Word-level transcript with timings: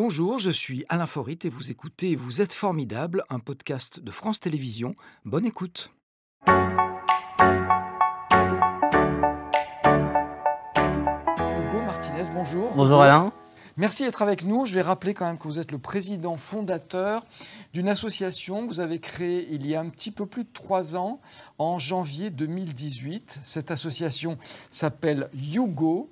Bonjour, 0.00 0.38
je 0.38 0.50
suis 0.50 0.84
Alain 0.88 1.06
Forit 1.06 1.40
et 1.42 1.48
vous 1.48 1.72
écoutez 1.72 2.14
Vous 2.14 2.40
êtes 2.40 2.52
formidable, 2.52 3.24
un 3.30 3.40
podcast 3.40 3.98
de 3.98 4.12
France 4.12 4.38
Télévisions. 4.38 4.94
Bonne 5.24 5.44
écoute. 5.44 5.90
Hugo 6.46 6.60
Martinez, 11.84 12.30
bonjour. 12.32 12.72
Bonjour 12.76 13.02
Alain. 13.02 13.32
Merci 13.76 14.04
d'être 14.04 14.22
avec 14.22 14.44
nous. 14.44 14.66
Je 14.66 14.74
vais 14.74 14.82
rappeler 14.82 15.14
quand 15.14 15.26
même 15.26 15.36
que 15.36 15.48
vous 15.48 15.58
êtes 15.58 15.72
le 15.72 15.78
président 15.78 16.36
fondateur 16.36 17.24
d'une 17.72 17.88
association 17.88 18.62
que 18.62 18.68
vous 18.68 18.80
avez 18.80 19.00
créée 19.00 19.48
il 19.50 19.66
y 19.66 19.74
a 19.74 19.80
un 19.80 19.88
petit 19.88 20.12
peu 20.12 20.26
plus 20.26 20.44
de 20.44 20.52
trois 20.52 20.94
ans, 20.94 21.20
en 21.58 21.80
janvier 21.80 22.30
2018. 22.30 23.40
Cette 23.42 23.72
association 23.72 24.38
s'appelle 24.70 25.28
Hugo. 25.34 26.08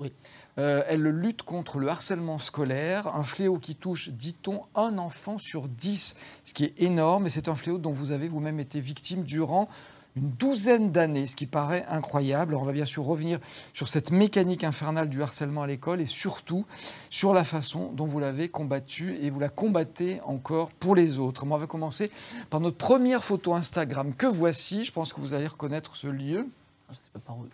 Euh, 0.59 0.83
elle 0.89 1.03
lutte 1.03 1.43
contre 1.43 1.79
le 1.79 1.89
harcèlement 1.89 2.39
scolaire, 2.39 3.15
un 3.15 3.25
fléau 3.25 3.59
qui 3.59 3.75
touche, 3.75 4.11
dit-on, 4.11 4.63
un 4.75 4.97
enfant 4.99 5.39
sur 5.39 5.69
dix, 5.69 6.17
ce 6.45 6.55
qui 6.55 6.65
est 6.65 6.75
énorme, 6.79 7.27
et 7.27 7.31
c'est 7.31 7.49
un 7.49 7.55
fléau 7.55 7.77
dont 7.79 7.93
vous 7.93 8.11
avez 8.11 8.29
vous-même 8.29 8.59
été 8.59 8.81
victime 8.81 9.23
durant 9.23 9.69
une 10.17 10.31
douzaine 10.31 10.93
d'années, 10.93 11.27
ce 11.27 11.37
qui 11.37 11.47
paraît 11.47 11.85
incroyable. 11.89 12.55
on 12.55 12.63
va 12.63 12.73
bien 12.73 12.87
sûr 12.87 13.05
revenir 13.05 13.39
sur 13.75 13.89
cette 13.89 14.11
mécanique 14.11 14.65
infernale 14.65 15.11
du 15.11 15.23
harcèlement 15.23 15.63
à 15.63 15.67
l'école 15.67 16.01
et 16.01 16.07
surtout 16.07 16.65
sur 17.11 17.35
la 17.35 17.45
façon 17.45 17.93
dont 17.93 18.07
vous 18.07 18.19
l'avez 18.19 18.49
combattu 18.49 19.19
et 19.21 19.29
vous 19.29 19.41
la 19.41 19.51
combattez 19.51 20.21
encore 20.23 20.71
pour 20.71 20.95
les 20.95 21.19
autres. 21.19 21.45
on 21.45 21.59
va 21.59 21.67
commencer 21.67 22.11
par 22.49 22.61
notre 22.61 22.79
première 22.79 23.23
photo 23.23 23.55
Instagram 23.55 24.15
que 24.15 24.27
voici. 24.27 24.85
Je 24.85 24.93
pense 24.93 25.13
que 25.13 25.21
vous 25.21 25.35
allez 25.35 25.47
reconnaître 25.47 25.97
ce 25.97 26.07
lieu. 26.07 26.49
Je 26.91 26.97
sais 26.97 27.11
pas 27.13 27.21
par 27.21 27.37
où. 27.37 27.47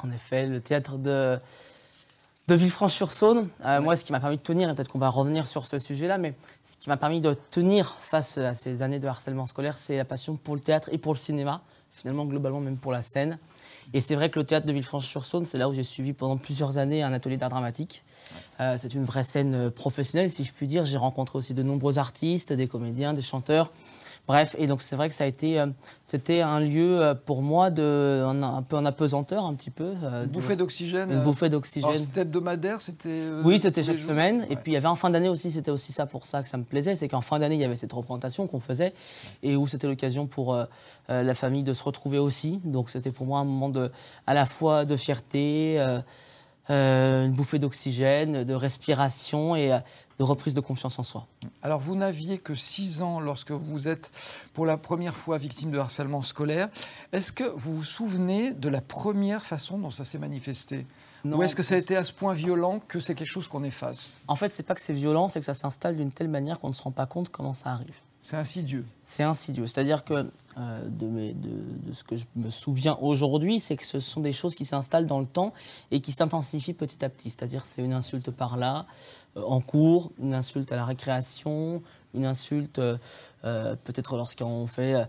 En 0.00 0.10
effet, 0.10 0.46
le 0.46 0.60
théâtre 0.60 0.96
de 0.96 1.38
de 2.48 2.54
Villefranche-sur-Saône. 2.54 3.50
Euh, 3.66 3.82
moi, 3.82 3.94
ce 3.94 4.04
qui 4.04 4.12
m'a 4.12 4.20
permis 4.20 4.38
de 4.38 4.42
tenir, 4.42 4.70
et 4.70 4.74
peut-être 4.74 4.90
qu'on 4.90 4.98
va 4.98 5.10
revenir 5.10 5.46
sur 5.46 5.66
ce 5.66 5.78
sujet-là, 5.78 6.16
mais 6.16 6.34
ce 6.64 6.78
qui 6.78 6.88
m'a 6.88 6.96
permis 6.96 7.20
de 7.20 7.34
tenir 7.50 7.96
face 8.00 8.38
à 8.38 8.54
ces 8.54 8.80
années 8.80 8.98
de 8.98 9.06
harcèlement 9.06 9.46
scolaire, 9.46 9.76
c'est 9.76 9.98
la 9.98 10.06
passion 10.06 10.36
pour 10.36 10.54
le 10.54 10.60
théâtre 10.60 10.88
et 10.90 10.96
pour 10.96 11.12
le 11.12 11.18
cinéma, 11.18 11.60
finalement, 11.92 12.24
globalement, 12.24 12.60
même 12.60 12.78
pour 12.78 12.90
la 12.90 13.02
scène. 13.02 13.38
Et 13.92 14.00
c'est 14.00 14.14
vrai 14.14 14.30
que 14.30 14.38
le 14.38 14.46
théâtre 14.46 14.66
de 14.66 14.72
Villefranche-sur-Saône, 14.72 15.44
c'est 15.44 15.58
là 15.58 15.68
où 15.68 15.74
j'ai 15.74 15.82
suivi 15.82 16.14
pendant 16.14 16.38
plusieurs 16.38 16.78
années 16.78 17.02
un 17.02 17.12
atelier 17.12 17.36
d'art 17.36 17.50
dramatique. 17.50 18.02
Euh, 18.60 18.76
c'est 18.78 18.94
une 18.94 19.04
vraie 19.04 19.24
scène 19.24 19.54
euh, 19.54 19.70
professionnelle, 19.70 20.30
si 20.30 20.42
je 20.42 20.52
puis 20.52 20.66
dire. 20.66 20.86
J'ai 20.86 20.96
rencontré 20.96 21.36
aussi 21.36 21.52
de 21.52 21.62
nombreux 21.62 21.98
artistes, 21.98 22.54
des 22.54 22.66
comédiens, 22.66 23.12
des 23.12 23.22
chanteurs. 23.22 23.70
Bref, 24.28 24.54
et 24.58 24.66
donc 24.66 24.82
c'est 24.82 24.94
vrai 24.94 25.08
que 25.08 25.14
ça 25.14 25.24
a 25.24 25.26
été, 25.26 25.58
euh, 25.58 25.68
c'était 26.04 26.42
un 26.42 26.60
lieu 26.60 27.00
euh, 27.00 27.14
pour 27.14 27.40
moi 27.40 27.70
de, 27.70 28.22
un, 28.22 28.62
peu 28.62 28.76
en 28.76 28.84
apesanteur, 28.84 29.46
un 29.46 29.54
petit 29.54 29.70
peu. 29.70 29.94
Euh, 30.04 30.24
une 30.24 30.30
bouffée 30.30 30.54
d'oxygène. 30.54 31.10
Une 31.10 31.22
bouffée 31.22 31.48
d'oxygène. 31.48 31.96
C'était 31.96 32.20
hebdomadaire, 32.20 32.82
c'était. 32.82 33.22
oui, 33.42 33.58
c'était 33.58 33.82
chaque 33.82 33.98
semaine. 33.98 34.46
Et 34.50 34.56
puis 34.56 34.72
il 34.72 34.74
y 34.74 34.76
avait 34.76 34.86
en 34.86 34.96
fin 34.96 35.08
d'année 35.08 35.30
aussi, 35.30 35.50
c'était 35.50 35.70
aussi 35.70 35.92
ça 35.92 36.04
pour 36.04 36.26
ça 36.26 36.42
que 36.42 36.48
ça 36.48 36.58
me 36.58 36.64
plaisait, 36.64 36.94
c'est 36.94 37.08
qu'en 37.08 37.22
fin 37.22 37.38
d'année 37.38 37.54
il 37.54 37.60
y 37.62 37.64
avait 37.64 37.74
cette 37.74 37.92
représentation 37.94 38.46
qu'on 38.46 38.60
faisait 38.60 38.92
et 39.42 39.56
où 39.56 39.66
c'était 39.66 39.86
l'occasion 39.86 40.26
pour 40.26 40.54
la 41.08 41.34
famille 41.34 41.62
de 41.62 41.72
se 41.72 41.82
retrouver 41.82 42.18
aussi. 42.18 42.60
Donc 42.64 42.90
c'était 42.90 43.12
pour 43.12 43.24
moi 43.24 43.40
un 43.40 43.44
moment 43.44 43.70
de, 43.70 43.90
à 44.26 44.34
la 44.34 44.44
fois 44.44 44.84
de 44.84 44.94
fierté. 44.94 45.78
Une 46.68 47.32
bouffée 47.32 47.58
d'oxygène, 47.58 48.44
de 48.44 48.54
respiration 48.54 49.56
et 49.56 49.78
de 50.18 50.22
reprise 50.24 50.54
de 50.54 50.60
confiance 50.60 50.98
en 50.98 51.02
soi. 51.02 51.26
Alors, 51.62 51.78
vous 51.78 51.94
n'aviez 51.94 52.38
que 52.38 52.54
6 52.54 53.02
ans 53.02 53.20
lorsque 53.20 53.52
vous 53.52 53.88
êtes 53.88 54.10
pour 54.52 54.66
la 54.66 54.76
première 54.76 55.16
fois 55.16 55.38
victime 55.38 55.70
de 55.70 55.78
harcèlement 55.78 56.22
scolaire. 56.22 56.68
Est-ce 57.12 57.32
que 57.32 57.44
vous 57.44 57.76
vous 57.76 57.84
souvenez 57.84 58.50
de 58.50 58.68
la 58.68 58.80
première 58.80 59.46
façon 59.46 59.78
dont 59.78 59.90
ça 59.90 60.04
s'est 60.04 60.18
manifesté? 60.18 60.86
Ou 61.24 61.42
est-ce 61.42 61.56
que 61.56 61.62
ça 61.62 61.74
a 61.74 61.78
été 61.78 61.96
à 61.96 62.04
ce 62.04 62.12
point 62.12 62.32
violent 62.32 62.80
que 62.86 63.00
c'est 63.00 63.14
quelque 63.14 63.28
chose 63.28 63.48
qu'on 63.48 63.64
efface? 63.64 64.20
En 64.28 64.36
fait, 64.36 64.54
c'est 64.54 64.62
pas 64.62 64.74
que 64.74 64.80
c'est 64.80 64.92
violent, 64.92 65.28
c'est 65.28 65.40
que 65.40 65.46
ça 65.46 65.54
s'installe 65.54 65.96
d'une 65.96 66.12
telle 66.12 66.28
manière 66.28 66.58
qu'on 66.60 66.68
ne 66.68 66.74
se 66.74 66.82
rend 66.82 66.92
pas 66.92 67.06
compte 67.06 67.28
comment 67.28 67.54
ça 67.54 67.70
arrive. 67.70 68.00
C'est 68.20 68.36
insidieux. 68.36 68.84
C'est 69.02 69.22
insidieux. 69.22 69.66
C'est-à-dire 69.66 70.04
que 70.04 70.28
euh, 70.58 70.88
de, 70.88 71.92
ce 71.92 72.02
que 72.02 72.16
je 72.16 72.24
me 72.34 72.50
souviens 72.50 72.98
aujourd'hui, 73.00 73.60
c'est 73.60 73.76
que 73.76 73.86
ce 73.86 74.00
sont 74.00 74.20
des 74.20 74.32
choses 74.32 74.56
qui 74.56 74.64
s'installent 74.64 75.06
dans 75.06 75.20
le 75.20 75.26
temps 75.26 75.52
et 75.92 76.00
qui 76.00 76.10
s'intensifient 76.10 76.74
petit 76.74 77.04
à 77.04 77.08
petit. 77.08 77.30
C'est-à-dire 77.30 77.64
c'est 77.64 77.82
une 77.82 77.92
insulte 77.92 78.30
par 78.32 78.56
là, 78.56 78.86
euh, 79.36 79.42
en 79.42 79.60
cours, 79.60 80.10
une 80.18 80.34
insulte 80.34 80.72
à 80.72 80.76
la 80.76 80.84
récréation, 80.84 81.80
une 82.12 82.26
insulte 82.26 82.80
euh, 82.80 82.96
peut-être 83.84 84.16
lorsqu'on 84.16 84.66
fait, 84.66 85.06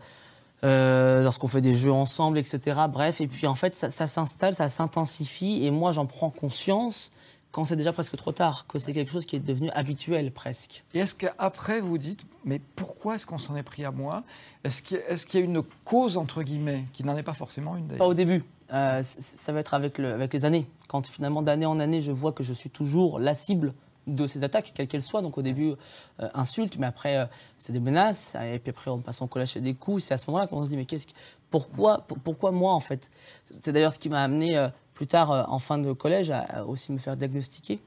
lorsqu'on 0.62 1.48
fait 1.48 1.62
des 1.62 1.76
jeux 1.76 1.94
ensemble, 1.94 2.38
etc. 2.38 2.82
Bref, 2.92 3.22
et 3.22 3.28
puis 3.28 3.48
en 3.48 3.56
fait, 3.56 3.74
ça, 3.76 3.90
s'installe, 3.90 4.54
ça 4.54 4.70
s'intensifie, 4.70 5.66
et 5.66 5.72
moi 5.72 5.94
j'en 5.94 6.06
prends 6.06 6.30
conscience 6.30 7.12
quand 7.52 7.66
c'est 7.66 7.76
déjà 7.76 7.94
presque 7.94 8.16
trop 8.16 8.32
tard, 8.32 8.68
que 8.68 8.78
c'est 8.78 8.94
quelque 8.94 9.12
chose 9.12 9.26
qui 9.26 9.36
est 9.36 9.40
devenu 9.40 9.70
habituel 9.72 10.32
presque. 10.32 10.84
Et 10.94 11.00
est-ce 11.00 11.16
qu'après 11.16 11.82
vous 11.82 11.98
dites, 11.98 12.22
mais 12.46 12.62
pourquoi 12.76 13.16
est-ce 13.16 13.26
qu'on 13.26 13.40
s'en 13.40 13.56
est 13.56 13.64
pris 13.64 13.86
à 13.86 13.92
moi? 13.92 14.24
Est-ce 14.64 14.82
qu'il 14.82 15.40
y, 15.40 15.44
a 15.44 15.46
une 15.46 15.64
cause, 15.84 16.18
entre 16.18 16.44
guillemets, 16.44 16.86
qui 16.94 17.04
n'en 17.04 17.18
est 17.18 17.24
pas 17.24 17.34
forcément 17.34 17.76
une 17.76 17.88
Pas 17.88 18.06
au 18.06 18.14
début. 18.14 18.44
ça 18.70 19.52
va 19.52 19.60
être 19.60 19.74
avec, 19.74 19.98
le, 19.98 20.14
avec 20.14 20.34
les 20.34 20.46
années. 20.46 20.68
Quand 20.88 21.08
finalement 21.08 21.42
d'année 21.42 21.66
en 21.66 21.80
année, 21.80 22.02
je 22.02 22.12
vois 22.12 22.34
que 22.34 22.44
je 22.44 22.54
suis 22.54 22.70
toujours 22.70 23.20
la 23.20 23.34
cible 23.34 23.74
de 24.16 24.28
ces 24.28 24.44
attaques, 24.44 24.72
quelles 24.76 24.88
qu'elles 24.88 25.02
soient. 25.02 25.22
Donc 25.22 25.38
au 25.38 25.42
début, 25.42 25.74
euh, 26.20 26.30
insultes, 26.34 26.78
mais 26.78 26.88
après, 26.88 27.18
euh, 27.18 27.26
c'est 27.58 27.74
des 27.74 27.80
menaces. 27.80 28.36
Et 28.36 28.60
puis 28.60 28.72
après, 28.72 28.92
on 28.92 29.00
passe 29.00 29.22
en 29.22 29.28
collège 29.28 29.56
des 29.56 29.74
coups. 29.74 30.04
C'est 30.04 30.14
à 30.14 30.18
ce 30.18 30.30
moment-là 30.30 30.48
qu'on 30.48 30.64
se 30.64 30.70
dit, 30.70 30.78
mais 30.78 30.86
qu'est-ce 30.86 31.08
que, 31.08 31.14
pourquoi, 31.50 32.06
pourquoi 32.24 32.52
moi, 32.52 32.74
en 32.74 32.80
fait? 32.80 33.12
C'est 33.60 33.72
d'ailleurs 33.72 33.92
ce 33.92 34.00
qui 34.00 34.10
m'a 34.10 34.24
amené 34.24 34.58
euh, 34.58 34.70
plus 35.00 35.08
tard, 35.08 35.48
en 35.50 35.60
fin 35.60 35.78
de 35.78 35.94
collège, 35.94 36.30
à, 36.30 36.66
aussi 36.66 36.92
me 36.92 36.98
faire 36.98 37.16
diagnostiquer 37.16 37.80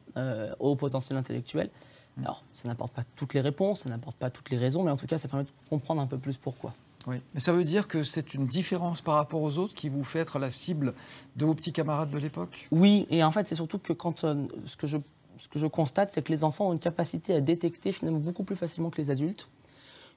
au 0.59 0.77
potentiel 0.77 1.19
intellectuel. 1.19 1.69
Mmh. 2.17 2.25
Alors, 2.25 2.43
ça 2.55 2.69
n'apporte 2.69 2.95
pas 2.95 3.03
toutes 3.17 3.35
les 3.35 3.43
réponses, 3.43 3.81
ça 3.81 3.91
n'apporte 3.91 4.17
pas 4.17 4.31
toutes 4.31 4.49
les 4.49 4.57
raisons, 4.57 4.83
mais 4.83 4.91
en 4.91 4.97
tout 4.97 5.07
cas, 5.07 5.19
ça 5.19 5.29
permet 5.29 5.45
de 5.45 5.51
comprendre 5.69 6.01
un 6.01 6.07
peu 6.07 6.17
plus 6.17 6.39
pourquoi. 6.39 6.73
Oui, 7.07 7.17
mais 7.35 7.41
ça 7.41 7.53
veut 7.53 7.65
dire 7.65 7.87
que 7.87 8.03
c'est 8.03 8.33
une 8.33 8.47
différence 8.47 9.03
par 9.03 9.17
rapport 9.17 9.43
aux 9.43 9.59
autres 9.59 9.75
qui 9.75 9.91
vous 9.91 10.05
fait 10.05 10.21
être 10.21 10.39
la 10.39 10.51
cible 10.51 10.95
de 11.37 11.45
vos 11.45 11.55
petits 11.55 11.73
camarades 11.73 12.11
de 12.11 12.19
l'époque? 12.19 12.69
Oui, 12.71 13.07
et 13.11 13.23
en 13.23 13.31
fait, 13.31 13.47
c'est 13.47 13.57
surtout 13.57 13.79
que 13.79 13.93
quand 13.93 14.21
ce 14.21 14.77
que 14.79 14.87
je 14.87 14.97
ce 15.39 15.49
que 15.49 15.59
je 15.59 15.67
constate, 15.67 16.13
c'est 16.13 16.23
que 16.23 16.33
les 16.33 16.45
enfants 16.45 16.69
ont 16.69 16.73
une 16.73 16.79
capacité 16.79 17.35
à 17.35 17.41
détecter 17.43 17.93
finalement 17.93 18.21
beaucoup 18.21 18.45
plus 18.45 18.57
facilement 18.57 18.89
que 18.89 19.03
les 19.03 19.11
adultes. 19.11 19.49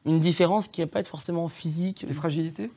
Une 0.06 0.20
différence 0.20 0.68
qui 0.68 0.82
va 0.82 0.88
pas 0.88 1.00
être 1.00 1.08
forcément 1.08 1.50
physique. 1.50 2.06
Des 2.08 2.14
fragilités? 2.14 2.72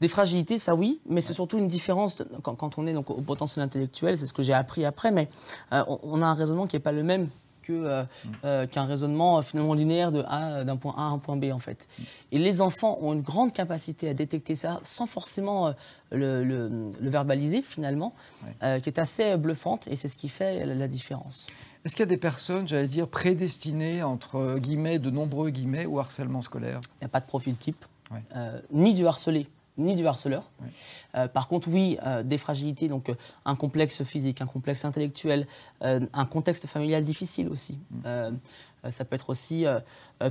Des 0.00 0.08
fragilités, 0.08 0.58
ça 0.58 0.74
oui, 0.74 1.00
mais 1.08 1.20
c'est 1.20 1.34
surtout 1.34 1.58
une 1.58 1.66
différence 1.66 2.16
quand, 2.42 2.78
on 2.78 2.86
est 2.86 2.92
donc, 2.92 3.10
au 3.10 3.20
potentiel 3.20 3.64
intellectuel, 3.64 4.16
c'est 4.16 4.26
ce 4.26 4.32
que 4.32 4.42
j'ai 4.42 4.52
appris 4.52 4.84
après, 4.84 5.10
mais 5.10 5.28
euh, 5.72 5.82
on, 6.02 6.22
a 6.22 6.26
un 6.26 6.34
raisonnement 6.34 6.66
qui 6.66 6.76
n'est 6.76 6.80
pas 6.80 6.92
le 6.92 7.02
même 7.02 7.28
euh, 7.70 8.02
mm. 8.02 8.28
euh, 8.44 8.66
qu'un 8.66 8.84
raisonnement 8.84 9.42
finalement 9.42 9.74
linéaire 9.74 10.10
de 10.10 10.24
A 10.26 10.64
d'un 10.64 10.76
point 10.76 10.94
A 10.96 11.02
à 11.02 11.06
un 11.06 11.18
point 11.18 11.36
B 11.36 11.46
en 11.52 11.58
fait. 11.58 11.88
Mm. 11.98 12.02
Et 12.32 12.38
les 12.38 12.60
enfants 12.60 12.98
ont 13.02 13.12
une 13.12 13.22
grande 13.22 13.52
capacité 13.52 14.08
à 14.08 14.14
détecter 14.14 14.54
ça 14.54 14.80
sans 14.84 15.06
forcément 15.06 15.74
le, 16.12 16.88
verbaliser 17.00 17.62
finalement, 17.62 18.14
qui 18.60 18.88
est 18.88 18.98
assez 18.98 19.36
bluffante 19.36 19.88
et 19.88 19.96
c'est 19.96 20.08
ce 20.08 20.16
qui 20.16 20.28
fait 20.28 20.64
la 20.64 20.88
différence. 20.88 21.46
Est-ce 21.84 21.94
qu'il 21.94 22.02
y 22.02 22.08
a 22.08 22.10
des 22.10 22.16
personnes, 22.18 22.66
j'allais 22.66 22.86
dire, 22.86 23.08
prédestinées, 23.08 24.02
entre 24.02 24.58
guillemets, 24.58 24.98
de 24.98 25.10
nombreux 25.10 25.50
guillemets, 25.50 25.86
au 25.86 25.98
harcèlement 25.98 26.42
scolaire? 26.42 26.80
Il 26.96 27.04
n'y 27.04 27.06
a 27.06 27.08
pas 27.08 27.20
de 27.20 27.26
profil 27.26 27.56
type, 27.56 27.84
euh, 28.34 28.60
ni 28.70 28.94
du 28.94 29.06
harcelé, 29.06 29.48
ni 29.78 29.94
du 29.94 30.06
harceleur. 30.06 30.50
Euh, 31.14 31.28
par 31.28 31.48
contre, 31.48 31.68
oui, 31.68 31.96
euh, 32.04 32.22
des 32.22 32.38
fragilités, 32.38 32.88
donc 32.88 33.10
un 33.44 33.54
complexe 33.54 34.02
physique, 34.02 34.42
un 34.42 34.46
complexe 34.46 34.84
intellectuel, 34.84 35.46
un 35.80 36.24
contexte 36.26 36.66
familial 36.66 37.04
difficile 37.04 37.48
aussi. 37.48 37.78
Mm. 37.90 38.90
ça 38.90 39.04
peut 39.04 39.14
être 39.14 39.30
aussi 39.30 39.64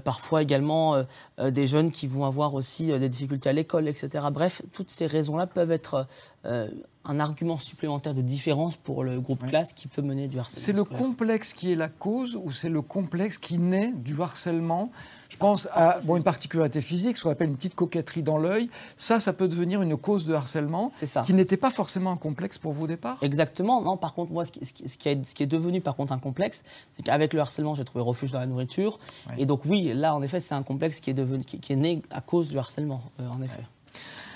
parfois 0.04 0.42
également 0.42 1.04
des 1.40 1.68
jeunes 1.68 1.92
qui 1.92 2.08
vont 2.08 2.26
avoir 2.26 2.54
aussi 2.54 2.88
des 2.88 3.10
difficultés 3.10 3.50
à 3.50 3.54
l'école, 3.54 3.88
etc. 3.88 4.26
Bref, 4.32 4.62
toutes 4.74 4.90
ces 4.90 5.06
raisons-là 5.08 5.48
peuvent 5.48 5.72
être 5.72 6.08
un 6.44 7.20
argument 7.20 7.58
supplémentaire 7.58 8.14
de 8.14 8.22
différence 8.22 8.76
pour 8.76 9.04
le 9.04 9.20
groupe 9.20 9.46
classe 9.48 9.74
qui 9.74 9.88
peut 9.88 10.02
mener 10.02 10.28
du 10.28 10.40
harcèlement. 10.40 10.66
C'est 10.66 10.74
le 10.74 10.84
complexe 10.84 11.54
qui 11.54 11.72
est 11.72 11.76
la 11.76 11.88
cause 11.88 12.36
ou 12.36 12.52
c'est 12.52 12.70
le 12.70 12.82
complexe 12.82 13.38
qui 13.38 13.58
naît 13.58 13.94
du 13.96 14.22
harcèlement? 14.22 14.92
Je 15.30 15.38
pense 15.38 15.68
à 15.74 16.00
bon, 16.06 16.16
une 16.16 16.24
particularité 16.24 16.82
physique, 16.82 17.18
ce 17.18 17.24
qu'on 17.24 17.30
appelle 17.30 17.50
une 17.50 17.56
petite 17.56 17.76
coquetterie 17.76 18.24
dans 18.24 18.38
l'œil. 18.38 18.70
Ça, 18.96 19.20
ça 19.20 19.34
peut 19.34 19.48
devenir 19.48 19.82
une 19.82 19.98
cause 19.98 20.26
de 20.26 20.34
harcèlement 20.34 20.90
ça. 20.90 21.22
qui 21.22 21.34
n'était 21.34 21.58
pas 21.58 21.70
forcément 21.70 22.12
un 22.12 22.18
complexe 22.18 22.58
pour 22.58 22.72
vous 22.72 22.86
au 22.86 22.88
départ? 22.88 23.18
Exactement. 23.22 23.82
Non, 23.82 23.98
par 23.98 24.14
contre, 24.14 24.32
moi, 24.32 24.46
ce 24.46 24.52
qui, 24.52 24.66
ce 24.66 24.74
qui, 24.74 25.10
est, 25.10 25.26
ce 25.26 25.36
qui 25.36 25.44
est, 25.44 25.48
devenu 25.48 25.82
par 25.82 25.96
contre 25.96 26.14
un 26.14 26.20
complexe, 26.20 26.64
c'est 26.94 27.04
qu'avec 27.04 27.34
le 27.34 27.42
harcèlement, 27.42 27.76
j'ai 27.76 27.86
trouvé 27.86 28.04
refuge 28.04 28.32
dans 28.32 28.40
la 28.40 28.48
nourriture. 28.48 29.00
Et 29.38 29.46
donc 29.46 29.62
oui, 29.66 29.92
là, 29.94 30.16
en 30.16 30.22
effet, 30.22 30.40
c'est 30.40 30.56
un 30.56 30.64
complexe 30.64 31.00
qui 31.00 31.10
est, 31.10 31.14
devenu, 31.14 31.44
qui, 31.44 31.74
est 31.74 31.78
né 31.78 32.02
à 32.10 32.22
cause 32.22 32.50
du 32.50 32.58
harcèlement, 32.58 33.02
euh, 33.20 33.28
en 33.30 33.42
effet. 33.42 33.64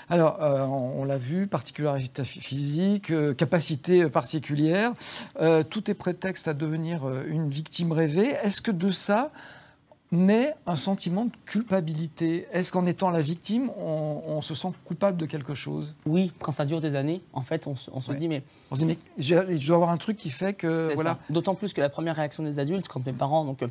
Alors, 0.08 0.42
euh, 0.42 0.64
on, 0.64 1.04
l'a 1.04 1.18
vu, 1.18 1.46
particularité 1.46 2.24
physique, 2.24 3.10
euh, 3.10 3.34
capacité 3.34 4.08
particulière, 4.08 4.92
euh, 5.40 5.62
tout 5.62 5.90
est 5.90 5.94
prétexte 5.94 6.48
à 6.48 6.54
devenir 6.54 7.08
une 7.26 7.48
victime 7.48 7.92
rêvée. 7.92 8.34
Est-ce 8.42 8.60
que 8.60 8.70
de 8.70 8.90
ça 8.90 9.30
naît 10.10 10.54
un 10.66 10.76
sentiment 10.76 11.24
de 11.24 11.32
culpabilité? 11.46 12.46
Est-ce 12.52 12.72
qu'en 12.72 12.84
étant 12.86 13.10
la 13.10 13.22
victime, 13.22 13.70
on, 13.78 14.42
se 14.42 14.54
sent 14.54 14.68
coupable 14.84 15.16
de 15.16 15.26
quelque 15.26 15.54
chose? 15.54 15.94
Oui, 16.04 16.32
quand 16.40 16.52
ça 16.52 16.66
dure 16.66 16.80
des 16.80 16.96
années, 16.96 17.22
en 17.32 17.42
fait, 17.42 17.66
on, 17.66 17.74
se 17.74 18.12
dit 18.12 18.28
mais... 18.28 18.42
On 18.70 18.74
se 18.74 18.80
dit 18.80 18.86
mais 18.86 18.98
je 19.18 19.66
dois 19.66 19.76
avoir 19.76 19.90
un 19.90 19.96
truc 19.96 20.16
qui 20.16 20.30
fait 20.30 20.52
que... 20.52 20.94
Voilà. 20.94 21.18
D'autant 21.30 21.54
plus 21.54 21.72
que 21.72 21.80
la 21.80 21.88
première 21.88 22.16
réaction 22.16 22.42
des 22.42 22.58
adultes, 22.58 22.88
quand 22.88 23.04
mes 23.06 23.12
parents... 23.12 23.44
Donc, 23.44 23.62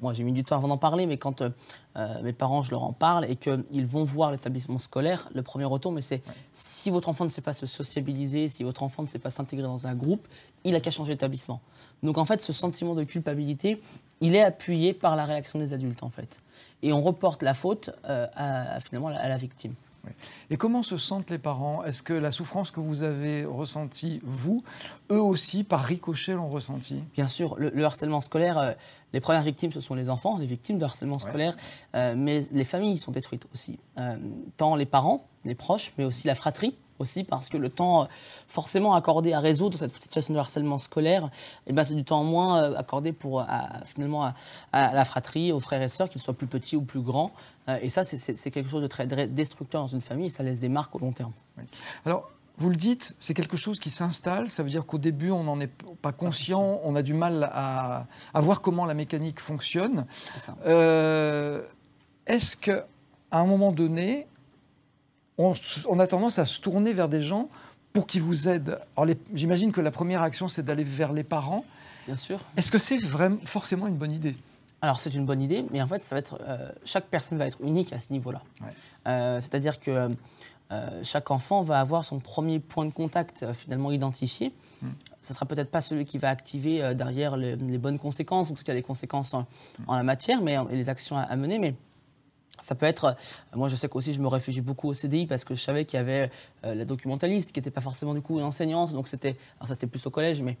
moi 0.00 0.12
j'ai 0.12 0.24
mis 0.24 0.32
du 0.32 0.44
temps 0.44 0.56
avant 0.56 0.68
d'en 0.68 0.78
parler, 0.78 1.06
mais 1.06 1.16
quand 1.16 1.42
euh, 1.42 1.50
euh, 1.96 2.22
mes 2.22 2.32
parents, 2.32 2.62
je 2.62 2.70
leur 2.70 2.84
en 2.84 2.92
parle 2.92 3.24
et 3.30 3.36
qu'ils 3.36 3.86
vont 3.86 4.04
voir 4.04 4.30
l'établissement 4.30 4.78
scolaire, 4.78 5.28
le 5.34 5.42
premier 5.42 5.64
retour, 5.64 5.92
mais 5.92 6.00
c'est 6.00 6.22
si 6.52 6.90
votre 6.90 7.08
enfant 7.08 7.24
ne 7.24 7.30
sait 7.30 7.40
pas 7.40 7.52
se 7.52 7.66
sociabiliser, 7.66 8.48
si 8.48 8.62
votre 8.62 8.82
enfant 8.82 9.02
ne 9.02 9.08
sait 9.08 9.18
pas 9.18 9.30
s'intégrer 9.30 9.66
dans 9.66 9.86
un 9.86 9.94
groupe, 9.94 10.26
il 10.64 10.74
a 10.74 10.80
qu'à 10.80 10.90
changer 10.90 11.14
d'établissement. 11.14 11.60
Donc 12.02 12.18
en 12.18 12.24
fait, 12.24 12.40
ce 12.40 12.52
sentiment 12.52 12.94
de 12.94 13.04
culpabilité, 13.04 13.80
il 14.20 14.34
est 14.34 14.42
appuyé 14.42 14.92
par 14.92 15.16
la 15.16 15.24
réaction 15.24 15.58
des 15.58 15.72
adultes 15.72 16.02
en 16.02 16.10
fait. 16.10 16.42
Et 16.82 16.92
on 16.92 17.00
reporte 17.00 17.42
la 17.42 17.54
faute 17.54 17.90
à, 18.04 18.78
finalement 18.80 19.08
à 19.08 19.28
la 19.28 19.36
victime. 19.36 19.74
Et 20.50 20.56
comment 20.56 20.82
se 20.82 20.96
sentent 20.96 21.30
les 21.30 21.38
parents? 21.38 21.84
Est-ce 21.84 22.02
que 22.02 22.12
la 22.12 22.30
souffrance 22.30 22.70
que 22.70 22.80
vous 22.80 23.02
avez 23.02 23.44
ressentie, 23.44 24.20
vous, 24.22 24.62
eux 25.10 25.20
aussi, 25.20 25.64
par 25.64 25.84
ricochet, 25.84 26.34
l'ont 26.34 26.48
ressentie? 26.48 27.04
Bien 27.14 27.28
sûr, 27.28 27.56
le, 27.58 27.84
harcèlement 27.84 28.20
scolaire, 28.20 28.58
euh, 28.58 28.72
les 29.12 29.20
premières 29.20 29.42
victimes, 29.42 29.72
ce 29.72 29.80
sont 29.80 29.94
les 29.94 30.10
enfants, 30.10 30.38
les 30.38 30.46
victimes 30.46 30.78
de 30.78 30.84
harcèlement 30.84 31.18
scolaire, 31.18 31.56
euh, 31.94 32.14
mais 32.16 32.42
les 32.52 32.64
familles 32.64 32.98
sont 32.98 33.12
détruites 33.12 33.46
aussi. 33.52 33.78
Euh, 33.98 34.16
tant 34.56 34.74
les 34.76 34.86
parents, 34.86 35.26
les 35.44 35.54
proches, 35.54 35.92
mais 35.98 36.04
aussi 36.04 36.26
la 36.26 36.34
fratrie 36.34 36.74
aussi 36.98 37.24
parce 37.24 37.48
que 37.48 37.56
le 37.56 37.68
temps 37.68 38.02
euh, 38.02 38.06
forcément 38.48 38.94
accordé 38.94 39.32
à 39.32 39.40
résoudre 39.40 39.78
cette 39.78 40.00
situation 40.00 40.34
de 40.34 40.38
harcèlement 40.38 40.78
scolaire, 40.78 41.30
eh 41.66 41.72
ben, 41.72 41.84
c'est 41.84 41.94
du 41.94 42.04
temps 42.04 42.24
moins 42.24 42.62
euh, 42.62 42.76
accordé 42.76 43.12
pour, 43.12 43.44
finalement 43.84 44.32
à, 44.72 44.94
la 44.94 45.04
fratrie, 45.04 45.52
aux 45.52 45.60
frères 45.60 45.82
et 45.82 45.88
sœurs, 45.88 46.08
qu'ils 46.08 46.20
soient 46.20 46.34
plus 46.34 46.46
petits 46.46 46.76
ou 46.76 46.82
plus 46.82 47.00
grands. 47.00 47.32
Euh, 47.68 47.78
et 47.82 47.88
ça, 47.88 48.04
c'est 48.04 48.50
quelque 48.50 48.68
chose 48.68 48.82
de 48.82 48.86
très 48.86 49.06
destructeur 49.06 49.82
dans 49.82 49.88
une 49.88 50.00
famille 50.00 50.26
et 50.26 50.30
ça 50.30 50.42
laisse 50.42 50.60
des 50.60 50.68
marques 50.68 50.94
au 50.94 50.98
long 50.98 51.12
terme. 51.12 51.32
Alors, 52.04 52.30
vous 52.56 52.70
le 52.70 52.76
dites, 52.76 53.14
c'est 53.20 53.34
quelque 53.34 53.56
chose 53.56 53.78
qui 53.78 53.90
s'installe. 53.90 54.50
Ça 54.50 54.64
veut 54.64 54.70
dire 54.70 54.84
qu'au 54.84 54.98
début, 54.98 55.30
on 55.30 55.44
n'en 55.44 55.60
est 55.60 55.70
pas 56.02 56.10
conscient, 56.12 56.80
on 56.82 56.96
a 56.96 57.02
du 57.02 57.14
mal 57.14 57.48
à, 57.52 58.06
à 58.34 58.40
voir 58.40 58.62
comment 58.62 58.84
la 58.84 58.94
mécanique 58.94 59.38
fonctionne. 59.38 60.06
Est-ce 60.66 62.56
qu'à 62.56 62.84
un 63.30 63.46
moment 63.46 63.70
donné, 63.70 64.26
on, 65.38 65.98
a 65.98 66.06
tendance 66.06 66.38
à 66.38 66.44
se 66.44 66.60
tourner 66.60 66.92
vers 66.92 67.08
des 67.08 67.22
gens 67.22 67.48
pour 67.92 68.06
qu'ils 68.06 68.22
vous 68.22 68.48
aident. 68.48 68.80
J'imagine 69.32 69.72
que 69.72 69.80
la 69.80 69.90
première 69.90 70.22
action, 70.22 70.48
c'est 70.48 70.64
d'aller 70.64 70.84
vers 70.84 71.12
les 71.12 71.24
parents. 71.24 71.64
Bien 72.06 72.16
sûr. 72.16 72.40
Est-ce 72.56 72.70
que 72.70 72.78
c'est 72.78 72.98
vraiment 72.98 73.38
forcément 73.44 73.86
une 73.86 73.96
bonne 73.96 74.12
idée? 74.12 74.36
Alors 74.80 75.00
c'est 75.00 75.14
une 75.14 75.26
bonne 75.26 75.42
idée, 75.42 75.64
mais 75.72 75.82
en 75.82 75.86
fait 75.86 76.04
ça 76.04 76.14
va 76.14 76.20
être 76.20 76.38
euh, 76.46 76.70
chaque 76.84 77.06
personne 77.06 77.36
va 77.36 77.46
être 77.46 77.60
unique 77.60 77.92
à 77.92 77.98
ce 77.98 78.12
niveau-là. 78.12 78.42
Euh, 79.08 79.40
c'est-à-dire 79.40 79.80
que 79.80 80.08
euh, 80.70 81.02
chaque 81.02 81.32
enfant 81.32 81.62
va 81.62 81.80
avoir 81.80 82.04
son 82.04 82.20
premier 82.20 82.60
point 82.60 82.84
de 82.84 82.92
contact 82.92 83.52
finalement 83.54 83.90
identifié. 83.90 84.54
Ce 84.80 84.86
hmm. 84.86 84.94
ne 85.30 85.34
sera 85.34 85.46
peut-être 85.46 85.72
pas 85.72 85.80
celui 85.80 86.04
qui 86.04 86.18
va 86.18 86.28
activer 86.28 86.94
derrière 86.94 87.36
les, 87.36 87.56
bonnes 87.56 87.98
conséquences, 87.98 88.52
en 88.52 88.54
tout 88.54 88.62
cas 88.62 88.74
les 88.74 88.82
conséquences 88.82 89.34
en, 89.34 89.46
la 89.88 90.04
matière, 90.04 90.42
mais 90.42 90.56
les 90.70 90.88
actions 90.88 91.18
à 91.18 91.34
mener, 91.34 91.58
mais 91.58 91.74
ça 92.60 92.74
peut 92.74 92.86
être, 92.86 93.04
euh, 93.04 93.56
moi 93.56 93.68
je 93.68 93.76
sais 93.76 93.88
qu'aussi 93.88 94.14
je 94.14 94.20
me 94.20 94.28
réfugie 94.28 94.60
beaucoup 94.60 94.88
au 94.88 94.94
CDI 94.94 95.26
parce 95.26 95.44
que 95.44 95.54
je 95.54 95.60
savais 95.60 95.84
qu'il 95.84 95.98
y 95.98 96.00
avait 96.00 96.30
euh, 96.64 96.74
la 96.74 96.84
documentaliste 96.84 97.52
qui 97.52 97.60
n'était 97.60 97.70
pas 97.70 97.80
forcément 97.80 98.14
du 98.14 98.20
coup 98.20 98.38
une 98.38 98.44
enseignante, 98.44 98.92
donc 98.92 99.08
c'était, 99.08 99.36
alors 99.58 99.68
ça 99.68 99.74
c'était 99.74 99.86
plus 99.86 100.04
au 100.06 100.10
collège, 100.10 100.42
mais 100.42 100.56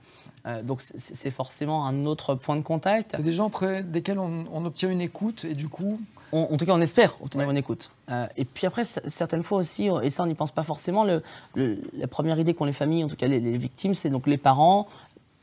euh, 0.46 0.62
donc 0.62 0.82
c'est 0.82 1.30
forcément 1.30 1.86
un 1.86 2.04
autre 2.04 2.34
point 2.34 2.56
de 2.56 2.62
contact. 2.62 3.14
C'est 3.16 3.22
des 3.22 3.32
gens 3.32 3.50
près 3.50 3.82
desquels 3.82 4.18
on, 4.18 4.64
obtient 4.64 4.90
une 4.90 5.00
écoute 5.00 5.44
et 5.44 5.54
du 5.54 5.68
coup. 5.68 6.00
en 6.32 6.56
tout 6.56 6.66
cas, 6.66 6.72
on 6.72 6.80
espère 6.80 7.16
obtenir 7.22 7.48
une 7.50 7.56
écoute. 7.56 7.90
et 8.36 8.44
puis 8.44 8.66
après, 8.66 8.84
certaines 8.84 9.42
fois 9.42 9.58
aussi, 9.58 9.88
et 10.02 10.10
ça 10.10 10.24
on 10.24 10.26
n'y 10.26 10.34
pense 10.34 10.52
pas 10.52 10.62
forcément, 10.64 11.04
le, 11.04 11.22
la 11.54 12.06
première 12.06 12.38
idée 12.38 12.54
qu'ont 12.54 12.64
les 12.64 12.72
familles, 12.72 13.04
en 13.04 13.08
tout 13.08 13.16
cas 13.16 13.28
les, 13.28 13.40
les 13.40 13.56
victimes, 13.56 13.94
c'est 13.94 14.10
donc 14.10 14.26
les 14.26 14.36
parents, 14.36 14.88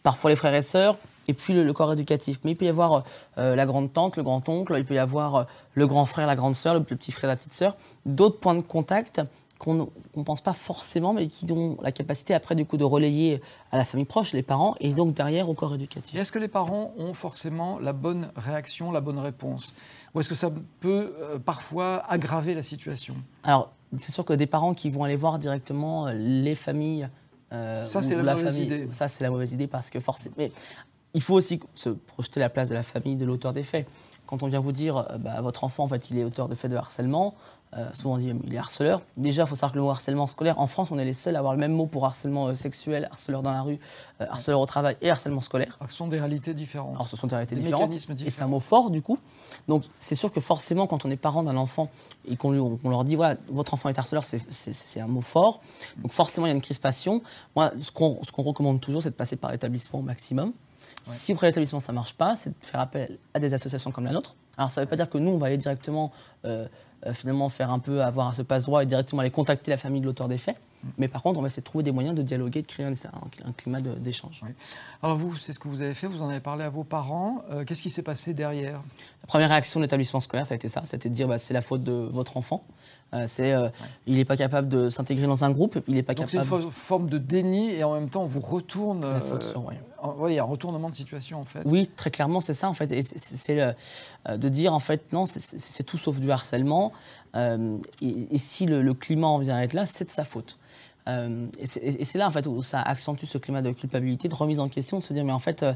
parfois 0.04 0.30
les 0.30 0.36
frères 0.36 0.54
et 0.54 0.62
sœurs, 0.62 0.98
et 1.28 1.34
puis 1.34 1.54
le, 1.54 1.74
corps 1.74 1.94
éducatif. 1.94 2.40
Mais 2.44 2.52
il 2.52 2.56
peut 2.56 2.66
y 2.66 2.70
avoir 2.70 3.04
euh, 3.38 3.56
la 3.56 3.66
grande-tante, 3.66 4.18
le 4.18 4.24
grand-oncle, 4.24 4.76
il 4.78 4.86
peut 4.86 4.96
y 4.96 5.00
avoir 5.00 5.36
euh, 5.36 5.44
le 5.74 5.88
grand 5.88 6.06
frère, 6.06 6.28
la 6.28 6.36
grande 6.36 6.56
sœur, 6.56 6.74
le 6.74 6.84
petit 6.84 7.12
frère, 7.12 7.30
la 7.30 7.36
petite 7.36 7.54
sœur, 7.54 7.76
d'autres 8.06 8.40
points 8.40 8.56
de 8.56 8.62
contact 8.62 9.22
qu'on 9.58 9.90
ne 10.18 10.24
pense 10.24 10.42
pas 10.42 10.54
forcément, 10.54 11.14
mais 11.14 11.28
qui 11.28 11.50
ont 11.52 11.78
la 11.82 11.94
capacité 11.94 12.34
après 12.34 12.56
du 12.56 12.66
coup 12.66 12.76
de 12.76 12.84
relayer 12.84 13.42
à 13.72 13.78
la 13.78 13.86
famille 13.86 14.06
proche, 14.06 14.34
les 14.34 14.44
parents, 14.44 14.76
et 14.82 14.92
donc 14.92 15.14
derrière 15.14 15.50
au 15.50 15.54
corps 15.54 15.76
éducatif. 15.76 16.20
Est-ce 16.20 16.34
que 16.34 16.40
les 16.40 16.50
parents 16.50 16.94
ont 16.98 17.14
forcément 17.14 17.80
la 17.80 17.94
bonne 17.94 18.32
réaction, 18.36 18.92
la 18.92 19.00
bonne 19.00 19.18
réponse? 19.18 19.74
Ou 20.14 20.20
est-ce 20.20 20.28
que 20.28 20.36
ça 20.36 20.52
peut 20.82 21.16
euh, 21.20 21.40
parfois 21.40 22.04
aggraver 22.10 22.54
la 22.54 22.64
situation? 22.64 23.16
Alors, 23.44 23.72
c'est 23.98 24.12
sûr 24.12 24.26
que 24.26 24.34
des 24.34 24.46
parents 24.46 24.74
qui 24.74 24.90
vont 24.90 25.06
aller 25.06 25.16
voir 25.16 25.40
directement 25.40 26.08
les 26.12 26.56
familles 26.56 27.10
ça, 27.82 28.02
c'est 28.02 28.22
la, 28.22 28.36
mauvaise 28.36 28.58
idée. 28.58 28.90
Ça, 28.92 29.08
c'est 29.08 29.24
la 29.24 29.30
mauvaise 29.30 29.54
idée 29.54 29.68
parce 29.68 29.90
que 29.90 30.00
forcément 30.00 30.36
il 31.16 31.22
faut 31.22 31.34
aussi 31.34 31.60
se 31.74 31.90
projeter 31.90 32.40
la 32.40 32.50
place 32.50 32.70
de 32.70 32.76
la 32.76 32.84
famille 32.84 33.16
de 33.16 33.26
l'auteur 33.26 33.54
des 33.54 33.64
faits. 33.64 33.88
Quand 34.28 34.44
on 34.44 34.48
vient 34.48 34.60
vous 34.60 34.74
dire, 34.74 34.98
euh, 34.98 35.18
bah, 35.18 35.40
votre 35.42 35.64
enfant, 35.64 35.84
en 35.84 35.88
fait, 35.88 36.10
il 36.10 36.18
est 36.18 36.24
auteur 36.24 36.50
de 36.50 36.56
faits 36.56 36.70
de 36.70 36.76
harcèlement, 36.76 37.36
euh, 37.78 37.88
souvent 37.94 38.16
on 38.16 38.18
dit 38.18 38.34
il 38.44 38.54
est 38.54 38.58
harceleur. 38.58 39.02
Déjà, 39.16 39.44
il 39.44 39.48
faut 39.48 39.56
savoir 39.56 39.72
que 39.72 39.78
le 39.78 39.84
mot 39.84 39.90
harcèlement 39.92 40.28
scolaire, 40.28 40.60
en 40.60 40.68
France, 40.68 40.90
on 40.92 40.98
est 40.98 41.06
les 41.06 41.14
seuls 41.14 41.36
à 41.36 41.40
avoir 41.40 41.54
le 41.54 41.60
même 41.60 41.72
mot 41.72 41.86
pour 41.86 42.06
harcèlement 42.06 42.48
euh, 42.48 42.54
sexuel, 42.54 43.08
harceleur 43.12 43.44
dans 43.44 43.52
la 43.52 43.62
rue, 43.62 43.80
harceleur 44.20 44.60
au 44.60 44.66
travail 44.66 44.98
et 45.02 45.10
harcèlement 45.10 45.42
scolaire. 45.42 45.78
ce 45.88 45.94
sont 45.94 46.08
des 46.08 46.20
réalités 46.20 46.54
différentes. 46.54 46.96
Alors, 46.96 47.08
ce 47.08 47.16
sont 47.16 47.28
des 47.28 47.36
réalités 47.36 47.56
différentes. 47.56 47.94
Et 47.94 48.30
c'est 48.30 48.42
un 48.42 48.48
mot 48.48 48.60
fort, 48.60 48.90
du 48.90 49.02
coup. 49.02 49.18
Donc, 49.70 49.84
c'est 49.94 50.16
sûr 50.16 50.32
que 50.32 50.42
forcément, 50.42 50.86
quand 50.86 51.06
on 51.06 51.12
est 51.12 51.18
parent 51.18 51.44
d'un 51.44 51.58
enfant 51.58 51.90
et 52.28 52.36
qu'on 52.36 52.52
leur 52.84 53.04
dit, 53.06 53.16
voilà, 53.16 53.38
votre 53.48 53.74
enfant 53.74 53.88
est 53.88 53.98
harceleur, 53.98 54.26
c'est 54.26 55.00
un 55.00 55.08
mot 55.08 55.22
fort. 55.22 55.62
Donc, 56.00 56.12
forcément, 56.12 56.48
il 56.48 56.50
y 56.50 56.54
a 56.54 56.56
une 56.56 56.62
crispation. 56.62 57.22
Moi, 57.56 57.72
ce 57.80 57.92
qu'on 57.92 58.20
recommande 58.38 58.82
toujours, 58.82 59.02
c'est 59.02 59.12
de 59.12 59.16
passer 59.16 59.36
par 59.38 59.52
l'établissement 59.52 60.00
au 60.00 60.04
maximum. 60.04 60.52
Si 61.06 61.34
auprès 61.34 61.48
de 61.48 61.52
l'établissement 61.52 61.80
ça 61.80 61.92
ne 61.92 61.96
marche 61.96 62.14
pas, 62.14 62.36
c'est 62.36 62.50
de 62.50 62.66
faire 62.66 62.80
appel 62.80 63.18
à 63.34 63.40
des 63.40 63.54
associations 63.54 63.92
comme 63.92 64.06
la 64.06 64.12
nôtre. 64.12 64.36
Alors 64.58 64.72
ça 64.72 64.82
ne 64.82 64.86
veut 64.86 64.90
pas 64.90 64.96
dire 64.96 65.10
que 65.10 65.18
nous, 65.18 65.32
on 65.32 65.38
va 65.38 65.48
aller 65.48 65.58
directement, 65.58 66.12
euh, 66.46 66.68
euh, 67.06 67.14
finalement, 67.14 67.50
faire 67.50 67.72
un 67.72 67.80
peu, 67.80 68.02
avoir 68.02 68.34
ce 68.36 68.42
passe-droit 68.42 68.84
et 68.84 68.86
directement 68.86 69.22
aller 69.22 69.32
contacter 69.32 69.72
la 69.72 69.78
famille 69.78 70.02
de 70.02 70.06
l'auteur 70.06 70.28
des 70.28 70.38
faits. 70.38 70.56
Mm. 70.56 70.88
Mais 70.98 71.08
par 71.08 71.22
contre, 71.22 71.40
on 71.40 71.42
va 71.42 71.48
essayer 71.48 71.62
de 71.62 71.66
trouver 71.66 71.84
des 71.84 71.92
moyens 71.92 72.16
de 72.16 72.22
dialoguer, 72.22 72.62
de 72.62 72.68
créer 72.68 72.86
un, 72.86 72.92
un, 72.92 73.52
climat 73.52 73.82
d'échange. 73.82 74.42
Alors 75.04 75.18
vous, 75.18 75.36
c'est 75.36 75.54
ce 75.54 75.60
que 75.60 75.68
vous 75.68 75.82
avez 75.82 75.94
fait, 75.94 76.08
vous 76.08 76.22
en 76.22 76.30
avez 76.30 76.40
parlé 76.40 76.64
à 76.64 76.70
vos 76.70 76.84
parents. 76.84 77.44
Euh, 77.52 77.66
qu'est-ce 77.66 77.82
qui 77.82 77.90
s'est 77.90 78.04
passé 78.04 78.34
derrière? 78.34 78.82
La 79.22 79.28
première 79.28 79.50
réaction 79.50 79.80
de 79.80 79.86
l'établissement 79.86 80.20
scolaire, 80.20 80.46
ça 80.46 80.54
a 80.54 80.56
été 80.56 80.68
ça, 80.68 80.84
c'était 80.86 81.10
de 81.10 81.14
dire 81.14 81.28
bah, 81.28 81.38
c'est 81.38 81.54
la 81.54 81.62
faute 81.62 81.84
de 81.84 81.92
votre 81.92 82.38
enfant. 82.38 82.64
Euh, 83.14 83.26
c'est, 83.28 83.54
euh, 83.54 83.70
il 84.08 84.16
n'est 84.16 84.26
pas 84.26 84.36
capable 84.36 84.68
de 84.68 84.90
s'intégrer 84.90 85.28
dans 85.28 85.44
un 85.44 85.52
groupe, 85.52 85.80
il 85.88 85.94
n'est 85.94 86.04
pas 86.04 86.14
Donc 86.14 86.28
capable. 86.28 86.48
c'est 86.48 86.64
une 86.64 86.72
forme 86.72 87.10
de 87.10 87.18
déni 87.18 87.72
et 87.72 87.84
en 87.84 87.94
même 87.94 88.10
temps 88.10 88.24
on 88.24 88.28
vous 88.28 88.42
retourne. 88.42 89.02
La 89.02 89.22
faute 89.22 89.44
sur, 89.44 89.64
oui. 89.64 89.76
il 90.32 90.36
y 90.36 90.40
a 90.40 90.44
un 90.44 90.46
retournement 90.46 90.90
de 90.90 90.96
situation 90.96 91.40
en 91.40 91.46
fait. 91.46 91.62
Oui, 91.66 91.90
très 91.96 92.12
clairement 92.12 92.40
c'est 92.42 92.54
ça 92.54 92.70
en 92.70 92.74
fait. 92.74 93.02
c'est, 93.04 93.76
de 94.28 94.50
dire 94.50 94.74
en 94.74 94.80
fait 94.80 95.14
non, 95.14 95.26
c'est, 95.26 95.84
tout 95.84 95.98
sauf 95.98 96.20
du 96.20 96.32
harcèlement. 96.32 96.92
Et, 97.36 98.38
si 98.38 98.66
le, 98.66 98.82
le 98.82 98.94
climat 98.94 99.28
en 99.28 99.38
vient 99.38 99.56
à 99.56 99.64
être 99.64 99.74
là, 99.74 99.86
c'est 99.86 100.06
de 100.06 100.12
sa 100.12 100.24
faute. 100.24 100.58
Euh, 101.08 101.48
et 101.60 101.66
c'est 102.06 102.18
là 102.18 102.28
en 102.28 102.32
fait 102.32 102.48
où 102.48 102.64
ça 102.64 102.82
accentue 102.82 103.26
ce 103.26 103.38
climat 103.38 103.62
de 103.62 103.72
culpabilité, 103.72 104.28
de 104.28 104.34
remise 104.34 104.60
en 104.60 104.70
question, 104.70 104.98
de 104.98 105.04
se 105.04 105.14
dire 105.14 105.24
mais 105.24 105.32
en 105.32 105.40
fait, 105.40 105.62
euh, 105.62 105.74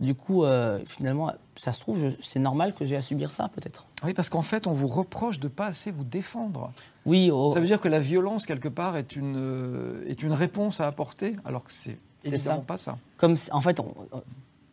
du 0.00 0.14
coup, 0.14 0.44
euh, 0.44 0.80
finalement, 0.84 1.32
ça 1.56 1.72
se 1.72 1.80
trouve, 1.80 2.12
c'est 2.20 2.40
normal 2.40 2.74
que 2.74 2.84
j'ai 2.84 2.96
à 2.96 3.02
subir 3.02 3.30
ça 3.30 3.48
peut-être. 3.54 3.86
Oui, 4.04 4.12
parce 4.12 4.28
qu'en 4.28 4.42
fait, 4.42 4.66
on 4.66 4.72
vous 4.72 4.88
reproche 4.88 5.38
de 5.38 5.46
pas 5.46 5.66
assez 5.66 5.92
vous 5.92 6.04
défendre. 6.04 6.72
Oui. 7.06 7.30
Ça 7.52 7.60
veut 7.60 7.66
dire 7.66 7.80
que 7.80 7.88
la 7.88 8.00
violence 8.00 8.44
quelque 8.44 8.68
part 8.68 8.96
est 8.96 9.14
une 9.14 10.02
est 10.06 10.22
une 10.22 10.32
réponse 10.32 10.80
à 10.80 10.88
apporter, 10.88 11.36
alors 11.44 11.62
que 11.64 11.72
c'est 11.72 11.98
évidemment 12.24 12.60
pas 12.62 12.76
ça. 12.76 12.98
Comme 13.18 13.36
en 13.52 13.60
fait, 13.60 13.80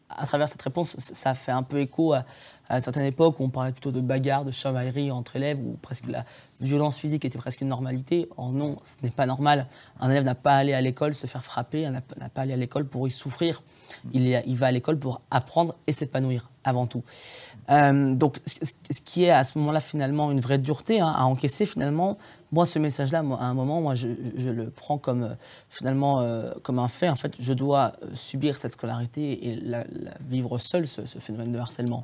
à 0.09 0.25
travers 0.25 0.49
cette 0.49 0.61
réponse, 0.61 0.95
ça 0.97 1.35
fait 1.35 1.51
un 1.51 1.63
peu 1.63 1.79
écho 1.79 2.13
à, 2.13 2.25
à 2.69 2.75
une 2.75 2.81
certaine 2.81 3.11
où 3.17 3.33
on 3.39 3.49
parlait 3.49 3.71
plutôt 3.71 3.91
de 3.91 3.99
bagarre, 3.99 4.45
de 4.45 4.51
chamaillerie 4.51 5.11
entre 5.11 5.35
élèves, 5.35 5.59
où 5.59 5.77
presque 5.81 6.07
la 6.07 6.23
violence 6.61 6.97
physique 6.97 7.25
était 7.25 7.37
presque 7.37 7.61
une 7.61 7.67
normalité. 7.67 8.29
Or 8.37 8.51
non, 8.51 8.77
ce 8.83 9.03
n'est 9.03 9.11
pas 9.11 9.25
normal. 9.25 9.65
Un 9.99 10.09
élève 10.11 10.23
n'a 10.23 10.35
pas 10.35 10.53
à 10.53 10.57
aller 10.57 10.73
à 10.73 10.81
l'école 10.81 11.13
se 11.13 11.25
faire 11.25 11.43
frapper, 11.43 11.89
n'a 11.89 12.01
pas 12.01 12.41
à 12.41 12.43
aller 12.43 12.53
à 12.53 12.57
l'école 12.57 12.85
pour 12.85 13.07
y 13.07 13.11
souffrir. 13.11 13.63
Il, 14.13 14.41
il 14.45 14.55
va 14.55 14.67
à 14.67 14.71
l'école 14.71 14.99
pour 14.99 15.21
apprendre 15.31 15.75
et 15.87 15.91
s'épanouir 15.91 16.49
avant 16.63 16.87
tout. 16.87 17.03
Euh, 17.69 18.15
donc, 18.15 18.39
ce 18.45 19.01
qui 19.01 19.25
est 19.25 19.31
à 19.31 19.43
ce 19.43 19.57
moment-là 19.59 19.79
finalement 19.79 20.31
une 20.31 20.39
vraie 20.39 20.57
dureté 20.57 20.99
hein, 20.99 21.13
à 21.15 21.25
encaisser 21.25 21.65
finalement. 21.65 22.17
Moi, 22.51 22.65
ce 22.65 22.79
message-là, 22.79 23.19
à 23.19 23.45
un 23.45 23.53
moment, 23.53 23.79
moi, 23.79 23.93
je, 23.93 24.07
le 24.49 24.71
prends 24.71 24.97
comme 24.97 25.23
euh, 25.23 25.35
finalement 25.69 26.21
euh, 26.21 26.51
comme 26.63 26.79
un 26.79 26.87
fait. 26.87 27.09
En 27.09 27.15
fait, 27.15 27.35
je 27.39 27.53
dois 27.53 27.93
subir 28.13 28.57
cette 28.57 28.73
scolarité 28.73 29.49
et 29.49 29.55
la, 29.55 29.83
vivre 30.27 30.57
seul 30.57 30.87
ce, 30.87 31.01
phénomène 31.19 31.51
de 31.51 31.59
harcèlement. 31.59 32.03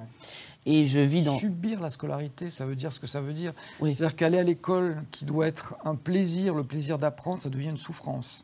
Et 0.65 0.85
je 0.85 0.99
vis 0.99 1.23
dans 1.23 1.37
subir 1.37 1.79
la 1.79 1.89
scolarité, 1.89 2.49
ça 2.49 2.65
veut 2.65 2.75
dire 2.75 2.91
ce 2.91 2.99
que 2.99 3.07
ça 3.07 3.21
veut 3.21 3.33
dire. 3.33 3.53
C'est-à-dire 3.79 4.15
qu'aller 4.15 4.39
à 4.39 4.43
l'école, 4.43 4.97
qui 5.11 5.25
doit 5.25 5.45
être 5.45 5.75
un 5.85 5.95
plaisir, 5.95 6.55
le 6.55 6.63
plaisir 6.63 6.97
d'apprendre, 6.97 7.41
ça 7.41 7.49
devient 7.49 7.69
une 7.69 7.77
souffrance. 7.77 8.43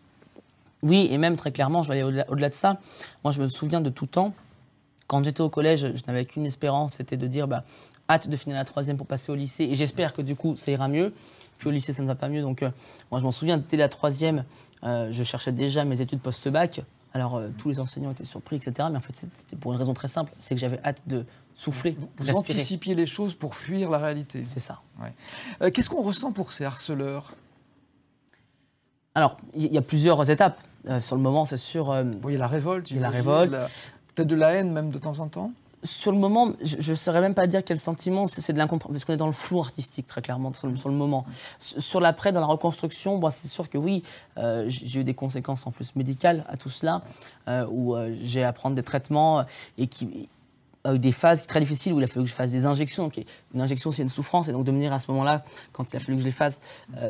Oui, 0.83 1.07
et 1.11 1.17
même 1.17 1.35
très 1.35 1.51
clairement, 1.51 1.81
je 1.83 1.91
vais 1.91 2.01
aller 2.01 2.23
au-delà 2.27 2.49
de 2.49 2.55
ça. 2.55 2.79
Moi, 3.23 3.33
je 3.33 3.41
me 3.41 3.47
souviens 3.47 3.81
de 3.81 3.89
tout 3.89 4.05
temps 4.05 4.33
quand 5.11 5.25
j'étais 5.25 5.41
au 5.41 5.49
collège, 5.49 5.81
je 5.93 6.01
n'avais 6.07 6.23
qu'une 6.23 6.45
espérance, 6.45 6.93
c'était 6.93 7.17
de 7.17 7.27
dire 7.27 7.45
bah, 7.45 7.65
hâte 8.09 8.29
de 8.29 8.37
finir 8.37 8.55
la 8.55 8.63
troisième 8.63 8.95
pour 8.95 9.05
passer 9.05 9.29
au 9.29 9.35
lycée. 9.35 9.65
Et 9.65 9.75
j'espère 9.75 10.13
que 10.13 10.21
du 10.21 10.37
coup, 10.37 10.55
ça 10.55 10.71
ira 10.71 10.87
mieux. 10.87 11.13
Puis 11.57 11.67
au 11.67 11.71
lycée, 11.71 11.91
ça 11.91 12.01
ne 12.01 12.07
va 12.07 12.15
pas 12.15 12.29
mieux. 12.29 12.41
Donc, 12.41 12.63
euh, 12.63 12.69
moi, 13.11 13.19
je 13.19 13.25
m'en 13.25 13.31
souviens, 13.31 13.57
dès 13.57 13.75
la 13.75 13.89
troisième, 13.89 14.45
euh, 14.85 15.09
je 15.11 15.25
cherchais 15.25 15.51
déjà 15.51 15.83
mes 15.83 15.99
études 15.99 16.21
post-bac. 16.21 16.83
Alors, 17.13 17.35
euh, 17.35 17.49
tous 17.57 17.69
les 17.69 17.79
enseignants 17.79 18.11
étaient 18.11 18.25
surpris, 18.25 18.55
etc. 18.55 18.87
Mais 18.91 18.97
en 18.97 19.01
fait, 19.01 19.15
c'était 19.15 19.55
pour 19.55 19.73
une 19.73 19.77
raison 19.77 19.93
très 19.93 20.07
simple 20.07 20.31
c'est 20.39 20.55
que 20.55 20.61
j'avais 20.61 20.79
hâte 20.83 21.01
de 21.07 21.25
souffler. 21.55 21.95
Vous, 21.97 22.09
vous 22.17 22.35
anticipiez 22.35 22.95
les 22.95 23.05
choses 23.05 23.33
pour 23.33 23.55
fuir 23.55 23.89
la 23.89 23.97
réalité. 23.97 24.43
C'est 24.45 24.59
ça. 24.59 24.81
Euh, 25.61 25.71
qu'est-ce 25.71 25.89
qu'on 25.89 26.01
ressent 26.01 26.31
pour 26.31 26.53
ces 26.53 26.63
harceleurs? 26.63 27.35
Alors, 29.13 29.37
il 29.53 29.73
y, 29.73 29.77
a 29.77 29.81
plusieurs 29.81 30.29
étapes. 30.29 30.61
Euh, 30.87 31.01
sur 31.01 31.17
le 31.17 31.21
moment, 31.21 31.43
c'est 31.43 31.57
sûr. 31.57 31.93
Vous 32.03 32.19
voyez 32.21 32.37
la 32.37 32.47
révolte. 32.47 32.91
Il 32.91 32.95
y 32.95 32.99
a 32.99 33.01
la 33.01 33.09
révolte. 33.09 33.51
Peut-être 34.15 34.27
de 34.27 34.35
la 34.35 34.53
haine, 34.53 34.71
même 34.71 34.91
de 34.91 34.97
temps 34.97 35.19
en 35.19 35.27
temps 35.27 35.51
sur 35.83 36.11
le 36.11 36.17
moment, 36.17 36.51
je 36.61 36.91
ne 36.91 36.95
saurais 36.95 37.21
même 37.21 37.33
pas 37.33 37.47
dire 37.47 37.63
quel 37.63 37.77
sentiment, 37.77 38.27
c'est 38.27 38.53
de 38.53 38.57
l'incompréhension, 38.57 38.93
parce 38.93 39.05
qu'on 39.05 39.13
est 39.13 39.17
dans 39.17 39.25
le 39.25 39.31
flou 39.31 39.59
artistique, 39.59 40.07
très 40.07 40.21
clairement, 40.21 40.53
sur 40.53 40.67
le, 40.67 40.95
moment. 40.95 41.25
Sur 41.59 41.99
l'après, 41.99 42.31
dans 42.31 42.39
la 42.39 42.45
reconstruction, 42.45 43.17
bon, 43.17 43.29
c'est 43.31 43.47
sûr 43.47 43.69
que 43.69 43.77
oui, 43.77 44.03
euh, 44.37 44.65
j'ai 44.67 45.01
eu 45.01 45.03
des 45.03 45.13
conséquences 45.13 45.65
en 45.65 45.71
plus 45.71 45.95
médicales 45.95 46.45
à 46.47 46.57
tout 46.57 46.69
cela, 46.69 47.01
euh, 47.47 47.65
où 47.69 47.95
euh, 47.95 48.13
j'ai 48.23 48.43
à 48.43 48.53
prendre 48.53 48.75
des 48.75 48.83
traitements 48.83 49.43
et 49.77 49.87
qui 49.87 50.29
a 50.83 50.93
eu 50.93 50.99
des 50.99 51.11
phases 51.11 51.45
très 51.45 51.59
difficiles 51.59 51.93
où 51.93 51.99
il 51.99 52.03
a 52.03 52.07
fallu 52.07 52.25
que 52.25 52.29
je 52.29 52.35
fasse 52.35 52.51
des 52.51 52.65
injections. 52.65 53.11
Une 53.53 53.61
injection, 53.61 53.91
c'est 53.91 54.03
une 54.03 54.09
souffrance, 54.09 54.49
et 54.49 54.51
donc 54.51 54.65
de 54.65 54.71
venir 54.71 54.93
à 54.93 54.99
ce 54.99 55.09
moment-là, 55.11 55.43
quand 55.73 55.91
il 55.91 55.95
a 55.95 55.99
fallu 55.99 56.17
que 56.17 56.21
je 56.21 56.27
les 56.27 56.31
fasse, 56.31 56.61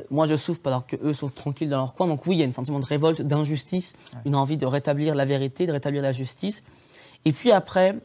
moi 0.10 0.28
je 0.28 0.36
souffre 0.36 0.62
alors 0.66 0.86
que 0.86 0.98
eux 1.04 1.14
sont 1.14 1.30
tranquilles 1.30 1.70
dans 1.70 1.78
leur 1.78 1.94
coin. 1.94 2.08
Donc 2.08 2.26
oui, 2.26 2.36
il 2.36 2.40
y 2.40 2.44
a 2.44 2.48
un 2.48 2.52
sentiment 2.52 2.80
de 2.80 2.86
révolte, 2.86 3.22
d'injustice, 3.22 3.94
une 4.26 4.36
envie 4.36 4.58
de 4.58 4.66
rétablir 4.66 5.16
la 5.16 5.24
vérité, 5.24 5.68
de 5.68 5.72
rétablir 5.72 6.02
la 6.02 6.12
justice. 6.12 6.64
Et 7.24 7.32
puis 7.32 7.52
après, 7.52 7.96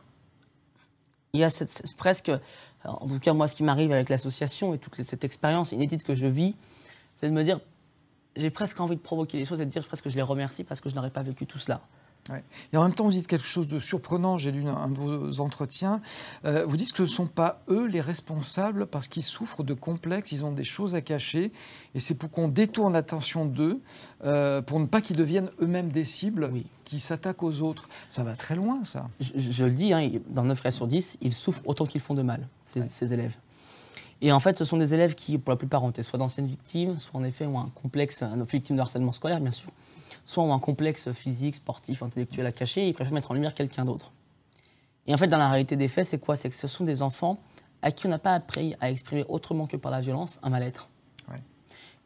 il 1.33 1.41
y 1.41 1.45
a 1.45 1.49
presque, 1.97 2.31
en 2.85 3.07
tout 3.07 3.19
cas 3.19 3.33
moi 3.33 3.49
ce 3.49 3.55
qui 3.55 3.63
m'arrive 3.63 3.93
avec 3.93 4.09
l'association 4.09 4.75
et 4.75 4.79
toute 4.79 5.03
cette 5.03 5.25
expérience 5.25 5.73
inédite 5.73 6.05
que 6.05 6.15
je 6.15 6.27
vis, 6.27 6.55
c'est 7.15 7.29
de 7.29 7.33
me 7.33 7.45
dire, 7.45 7.61
j'ai 8.37 8.51
presque 8.51 8.81
envie 8.81 8.97
de 8.97 9.01
provoquer 9.01 9.39
les 9.39 9.45
choses 9.45 9.61
et 9.61 9.67
de 9.67 9.71
dire 9.71 9.87
presque 9.87 10.05
que 10.05 10.11
je 10.11 10.17
les 10.17 10.23
remercie 10.23 10.65
parce 10.65 10.81
que 10.81 10.89
je 10.89 10.95
n'aurais 10.95 11.11
pas 11.11 11.23
vécu 11.23 11.47
tout 11.47 11.59
cela. 11.59 11.81
Et 12.73 12.77
en 12.77 12.83
même 12.83 12.95
temps, 12.95 13.05
vous 13.05 13.11
dites 13.11 13.27
quelque 13.27 13.47
chose 13.47 13.69
de 13.69 13.81
surprenant, 13.81 14.37
j'ai 14.37 14.53
lu 14.53 14.67
un 14.69 14.89
de 14.89 14.99
vos 14.99 15.41
entretiens, 15.41 16.01
euh, 16.45 16.65
vous 16.67 16.77
dites 16.77 16.93
que 16.93 16.99
ce 16.99 17.03
ne 17.03 17.07
sont 17.07 17.27
pas 17.27 17.63
eux 17.69 17.87
les 17.87 18.01
responsables 18.01 18.87
parce 18.87 19.09
qu'ils 19.09 19.23
souffrent 19.23 19.63
de 19.63 19.75
complexes, 19.75 20.33
ils 20.33 20.45
ont 20.45 20.53
des 20.53 20.65
choses 20.65 20.95
à 20.95 21.01
cacher, 21.01 21.53
et 21.95 22.01
c'est 22.01 22.15
pour 22.15 22.31
qu'on 22.31 22.49
détourne 22.49 22.93
l'attention 22.93 23.47
d'eux, 23.47 23.81
euh, 24.25 24.63
pour 24.63 24.81
ne 24.81 24.87
pas 24.87 25.01
qu'ils 25.01 25.17
deviennent 25.17 25.51
eux-mêmes 25.61 25.91
des 25.91 26.05
cibles 26.05 26.51
qui 26.85 27.01
s'attaquent 27.01 27.43
aux 27.43 27.61
autres. 27.61 27.89
Ça 28.09 28.25
va 28.25 28.35
très 28.35 28.57
loin, 28.57 28.85
ça. 28.85 29.09
Je, 29.21 29.65
le 29.65 29.71
dis, 29.71 29.93
hein, 29.93 30.11
dans 30.29 30.45
9 30.45 30.61
cas 30.61 30.71
sur 30.71 30.87
10, 30.87 31.19
ils 31.21 31.35
souffrent 31.35 31.63
autant 31.65 31.87
qu'ils 31.87 32.01
font 32.01 32.15
de 32.15 32.23
mal, 32.23 32.49
ces, 32.65 33.13
élèves. 33.13 33.37
Et 34.23 34.33
en 34.33 34.41
fait, 34.41 34.57
ce 34.57 34.65
sont 34.65 34.79
des 34.79 34.95
élèves 34.95 35.15
qui, 35.15 35.37
pour 35.37 35.51
la 35.51 35.57
plupart, 35.57 35.85
ont 35.85 35.91
été 35.91 36.03
soit 36.03 36.19
d'anciennes 36.19 36.47
victimes, 36.47 36.99
soit 36.99 37.21
en 37.21 37.25
effet 37.25 37.45
ont 37.45 37.61
un 37.61 37.71
complexe, 37.75 38.23
un 38.23 38.43
victime 38.45 38.77
de 38.77 38.81
harcèlement 38.81 39.13
scolaire, 39.13 39.41
bien 39.41 39.53
sûr 39.53 39.71
soit 40.27 40.43
ont 40.43 40.53
un 40.53 40.59
complexe 40.59 41.11
physique, 41.13 41.55
sportif, 41.55 42.03
intellectuel 42.03 42.45
à 42.45 42.53
cacher, 42.53 42.83
et 42.83 42.89
ils 42.89 42.93
préfèrent 42.93 43.15
mettre 43.15 43.31
en 43.31 43.35
lumière 43.35 43.55
quelqu'un 43.55 43.87
d'autre. 43.87 44.13
Et 45.07 45.15
en 45.15 45.17
fait, 45.17 45.29
dans 45.29 45.39
la 45.39 45.49
réalité 45.49 45.77
des 45.77 45.89
faits, 45.89 46.05
c'est 46.05 46.19
quoi? 46.19 46.37
C'est 46.37 46.51
que 46.51 46.55
ce 46.55 46.69
sont 46.69 46.85
des 46.85 47.01
enfants 47.01 47.39
à 47.81 47.93
qui 47.93 48.07
on 48.07 48.11
n'a 48.11 48.19
pas 48.19 48.35
appris 48.35 48.75
à 48.81 48.91
exprimer 48.91 49.25
autrement 49.29 49.67
que 49.67 49.77
par 49.77 49.93
la 49.93 50.01
violence 50.01 50.39
un 50.43 50.51
mal-être. 50.51 50.91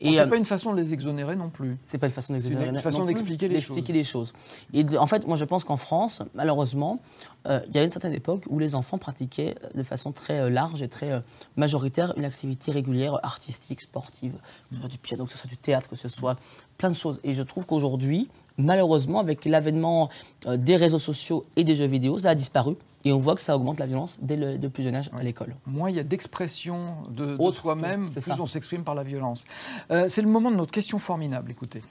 Et 0.01 0.15
c'est 0.15 0.21
euh, 0.21 0.27
pas 0.27 0.37
une 0.37 0.45
façon 0.45 0.73
de 0.73 0.81
les 0.81 0.95
exonérer 0.95 1.37
non 1.37 1.51
plus. 1.51 1.77
C'est 1.85 1.99
pas 1.99 2.07
une 2.07 2.13
façon 2.13 2.33
d'exonérer. 2.33 2.65
C'est 2.65 2.71
une 2.71 2.79
façon 2.79 3.05
d'expliquer 3.05 3.49
les, 3.49 3.61
choses. 3.61 3.89
les 3.89 4.05
choses. 4.05 4.33
Et 4.73 4.85
en 4.97 5.07
fait, 5.07 5.27
moi, 5.27 5.37
je 5.37 5.45
pense 5.45 5.65
qu'en 5.65 5.77
France, 5.77 6.23
malheureusement, 6.35 7.01
euh, 7.47 7.61
il 7.69 7.75
y 7.75 7.79
a 7.79 7.83
une 7.83 7.91
certaine 7.91 8.15
époque 8.15 8.45
où 8.49 8.59
les 8.59 8.75
enfants 8.75 8.97
pratiquaient 8.97 9.57
euh, 9.63 9.69
de 9.75 9.83
façon 9.83 10.13
très 10.13 10.49
large 10.51 10.81
et 10.83 10.89
très 10.89 11.23
majoritaire 11.57 12.15
une 12.17 12.25
activité 12.25 12.73
régulière, 12.73 13.21
artistique, 13.23 13.83
sportive, 13.83 14.33
que 14.71 14.75
ce 14.77 14.81
soit 14.81 14.89
du 14.89 14.99
piano, 14.99 15.25
que 15.27 15.33
ce 15.33 15.39
soit 15.39 15.51
du 15.51 15.59
théâtre, 15.59 15.89
que 15.89 15.97
ce 15.97 16.09
soit 16.09 16.37
plein 16.79 16.89
de 16.89 16.97
choses. 16.97 17.21
Et 17.23 17.35
je 17.35 17.43
trouve 17.43 17.67
qu'aujourd'hui, 17.67 18.29
malheureusement, 18.61 19.21
avec 19.21 19.45
l'avènement 19.45 20.09
des 20.47 20.77
réseaux 20.77 20.99
sociaux 20.99 21.45
et 21.57 21.65
des 21.65 21.75
jeux 21.75 21.87
vidéo, 21.87 22.19
ça 22.19 22.31
a 22.31 22.35
disparu. 22.35 22.77
Et 23.05 23.13
on 23.13 23.19
voit 23.19 23.35
que 23.35 23.41
ça 23.41 23.57
augmente 23.57 23.81
la 23.81 23.87
violence 23.87 24.19
dès 24.21 24.37
le 24.37 24.69
plus 24.69 24.83
jeune 24.83 24.95
âge 24.95 25.11
à 25.17 25.23
l'école. 25.23 25.57
Moins 25.67 25.91
il 25.91 25.97
y 25.97 26.01
a 26.01 26.05
d'expression 26.05 26.97
de, 27.09 27.37
soi-même, 27.53 28.11
plus 28.11 28.41
on 28.41 28.47
s'exprime 28.47 28.85
par 28.85 28.95
la 28.95 29.05
violence. 29.05 29.45
Euh, 29.91 30.07
c'est 30.09 30.23
le 30.23 30.29
moment 30.29 30.51
de 30.51 30.57
notre 30.57 30.73
question 30.73 30.99
formidable, 30.99 31.51
écoutez. 31.51 31.83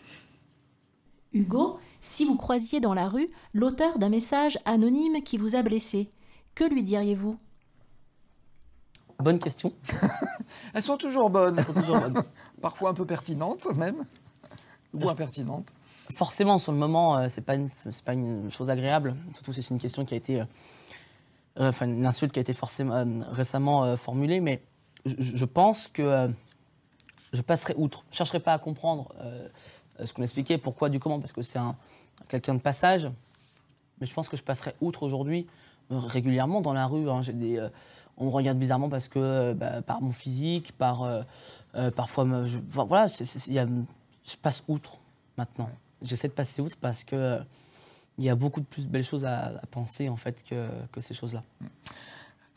Hugo, 1.33 1.79
si 2.01 2.25
vous 2.25 2.35
croisiez 2.35 2.79
dans 2.79 2.93
la 2.93 3.07
rue 3.07 3.29
l'auteur 3.53 3.97
d'un 3.97 4.09
message 4.09 4.59
anonyme 4.65 5.21
qui 5.23 5.37
vous 5.37 5.55
a 5.55 5.61
blessé, 5.61 6.09
que 6.55 6.63
lui 6.63 6.83
diriez-vous? 6.83 7.37
Bonne 9.19 9.39
question. 9.39 9.73
Elles 10.73 10.81
sont 10.81 10.97
toujours 10.97 11.29
bonnes. 11.29 11.57
Elles 11.57 11.65
sont 11.65 11.73
toujours 11.73 11.99
bonnes. 11.99 12.23
Parfois 12.61 12.91
un 12.91 12.93
peu 12.93 13.05
pertinentes 13.05 13.67
même, 13.75 14.05
ou 14.93 15.09
impertinentes. 15.09 15.73
Forcément, 16.15 16.57
sur 16.57 16.71
le 16.71 16.77
moment, 16.77 17.17
euh, 17.17 17.27
c'est 17.29 17.41
pas 17.41 17.55
pas 18.05 18.13
une 18.13 18.49
chose 18.49 18.69
agréable. 18.69 19.15
Surtout 19.33 19.53
c'est 19.53 19.69
une 19.69 19.79
question 19.79 20.05
qui 20.05 20.15
a 20.15 20.17
été 20.17 20.41
euh, 20.41 20.45
euh, 21.59 21.69
enfin 21.69 21.85
une 21.85 22.05
insulte 22.05 22.31
qui 22.31 22.39
a 22.39 22.41
été 22.41 22.53
forcément, 22.53 23.05
récemment 23.29 23.95
formulée, 23.95 24.39
mais 24.39 24.61
je, 25.05 25.45
pense 25.45 25.87
que 25.87 26.29
je 27.31 27.41
passerai 27.41 27.75
outre. 27.77 28.03
Je 28.09 28.15
ne 28.15 28.17
chercherai 28.17 28.39
pas 28.39 28.53
à 28.53 28.59
comprendre 28.59 29.09
ce 30.03 30.13
qu'on 30.13 30.23
expliquait, 30.23 30.57
pourquoi, 30.57 30.89
du 30.89 30.99
comment, 30.99 31.19
parce 31.19 31.33
que 31.33 31.41
c'est 31.41 31.59
quelqu'un 32.27 32.55
de 32.55 32.59
passage, 32.59 33.09
mais 33.99 34.07
je 34.07 34.13
pense 34.13 34.29
que 34.29 34.37
je 34.37 34.43
passerai 34.43 34.73
outre 34.81 35.03
aujourd'hui 35.03 35.47
régulièrement 35.89 36.61
dans 36.61 36.73
la 36.73 36.85
rue. 36.85 37.09
Hein. 37.09 37.21
on 38.17 38.25
me 38.25 38.29
regarde 38.29 38.57
bizarrement 38.57 38.89
parce 38.89 39.07
que 39.09 39.53
bah, 39.53 39.81
par 39.81 40.01
mon 40.01 40.11
physique, 40.11 40.71
par 40.77 41.05
parfois, 41.95 42.25
voilà, 42.69 43.07
je 43.07 44.35
passe 44.41 44.63
outre 44.67 44.97
maintenant. 45.37 45.69
J'essaie 46.01 46.27
de 46.27 46.33
passer 46.33 46.61
outre 46.61 46.77
parce 46.77 47.03
que 47.03 47.39
il 48.19 48.25
y 48.25 48.29
a 48.29 48.35
beaucoup 48.35 48.59
de 48.59 48.65
plus 48.65 48.87
belles 48.87 49.05
choses 49.05 49.25
à, 49.25 49.61
penser 49.71 50.09
en 50.09 50.17
fait 50.17 50.43
que, 50.43 51.01
ces 51.01 51.13
choses-là. 51.13 51.43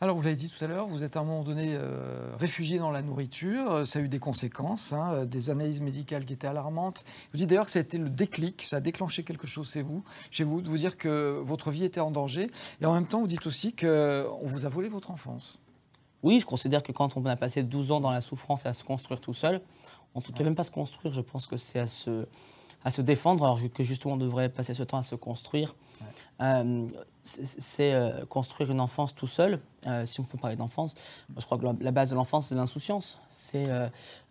Alors, 0.01 0.17
vous 0.17 0.21
l'avez 0.21 0.35
dit 0.35 0.49
tout 0.49 0.61
à 0.61 0.67
l'heure, 0.67 0.85
vous 0.85 1.05
êtes 1.05 1.15
à 1.15 1.21
un 1.21 1.23
moment 1.23 1.43
donné 1.43 1.75
euh, 1.75 2.35
réfugié 2.37 2.77
dans 2.77 2.91
la 2.91 3.01
nourriture. 3.01 3.87
Ça 3.87 3.99
a 3.99 4.01
eu 4.01 4.09
des 4.09 4.19
conséquences, 4.19 4.91
hein, 4.91 5.25
des 5.25 5.49
analyses 5.49 5.79
médicales 5.79 6.25
qui 6.25 6.33
étaient 6.33 6.47
alarmantes. 6.47 7.05
Vous 7.31 7.37
dites 7.37 7.47
d'ailleurs 7.47 7.63
que 7.63 7.71
ça 7.71 7.79
a 7.79 7.83
été 7.83 7.97
le 7.97 8.09
déclic, 8.09 8.61
ça 8.63 8.77
a 8.77 8.79
déclenché 8.81 9.23
quelque 9.23 9.47
chose 9.47 9.71
chez 9.71 9.81
vous, 9.81 10.03
chez 10.29 10.43
vous, 10.43 10.61
de 10.61 10.67
vous 10.67 10.77
dire 10.77 10.97
que 10.97 11.39
votre 11.41 11.71
vie 11.71 11.85
était 11.85 12.01
en 12.01 12.11
danger. 12.11 12.51
Et 12.81 12.85
en 12.85 12.93
même 12.93 13.07
temps, 13.07 13.21
vous 13.21 13.27
dites 13.27 13.47
aussi 13.47 13.73
qu'on 13.73 14.41
vous 14.43 14.65
a 14.65 14.69
volé 14.69 14.89
votre 14.89 15.09
enfance. 15.09 15.57
Oui, 16.21 16.41
je 16.41 16.45
considère 16.45 16.83
que 16.83 16.91
quand 16.91 17.15
on 17.15 17.25
a 17.25 17.37
passé 17.37 17.63
12 17.63 17.93
ans 17.93 18.01
dans 18.01 18.11
la 18.11 18.19
souffrance 18.19 18.65
et 18.65 18.67
à 18.67 18.73
se 18.73 18.83
construire 18.83 19.21
tout 19.21 19.33
seul, 19.33 19.61
en 20.15 20.19
tout 20.21 20.33
cas 20.33 20.43
même 20.43 20.55
pas 20.55 20.65
se 20.65 20.71
construire, 20.71 21.13
je 21.13 21.21
pense 21.21 21.47
que 21.47 21.55
c'est 21.55 21.79
à 21.79 21.87
se 21.87 22.25
à 22.85 22.91
se 22.91 23.01
défendre, 23.01 23.43
alors 23.43 23.59
que 23.73 23.83
justement 23.83 24.15
on 24.15 24.17
devrait 24.17 24.49
passer 24.49 24.73
ce 24.73 24.83
temps 24.83 24.97
à 24.97 25.03
se 25.03 25.15
construire. 25.15 25.75
Euh, 26.41 26.87
c'est 27.23 27.93
euh, 27.93 28.25
construire 28.25 28.71
une 28.71 28.81
enfance 28.81 29.15
tout 29.15 29.27
seul, 29.27 29.59
euh, 29.87 30.05
si 30.05 30.19
on 30.19 30.23
peut 30.23 30.37
parler 30.37 30.57
d'enfance. 30.57 30.95
Je 31.37 31.45
crois 31.45 31.57
que 31.57 31.65
la, 31.81 31.91
base 31.91 32.09
de 32.09 32.15
l'enfance, 32.15 32.47
c'est 32.47 32.55
l'insouciance. 32.55 33.17
C'est 33.29 33.67